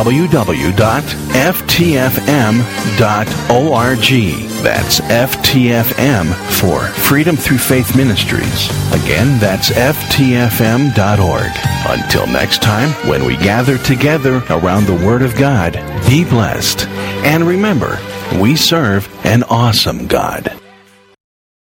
That's 4.63 4.99
FTFM 5.01 6.33
for 6.59 6.87
Freedom 7.01 7.35
Through 7.35 7.59
Faith 7.59 7.95
Ministries. 7.95 8.69
Again, 8.91 9.39
that's 9.39 9.69
FTFM.org. 9.69 11.51
Until 11.89 12.27
next 12.27 12.61
time, 12.61 12.89
when 13.07 13.23
we 13.23 13.37
gather 13.37 13.77
together 13.77 14.43
around 14.49 14.85
the 14.85 15.05
Word 15.05 15.21
of 15.21 15.35
God, 15.35 15.75
be 16.07 16.23
blessed. 16.23 16.87
And 17.25 17.45
remember, 17.45 17.99
we 18.39 18.55
serve 18.55 19.07
an 19.25 19.43
awesome 19.43 20.07
God. 20.07 20.57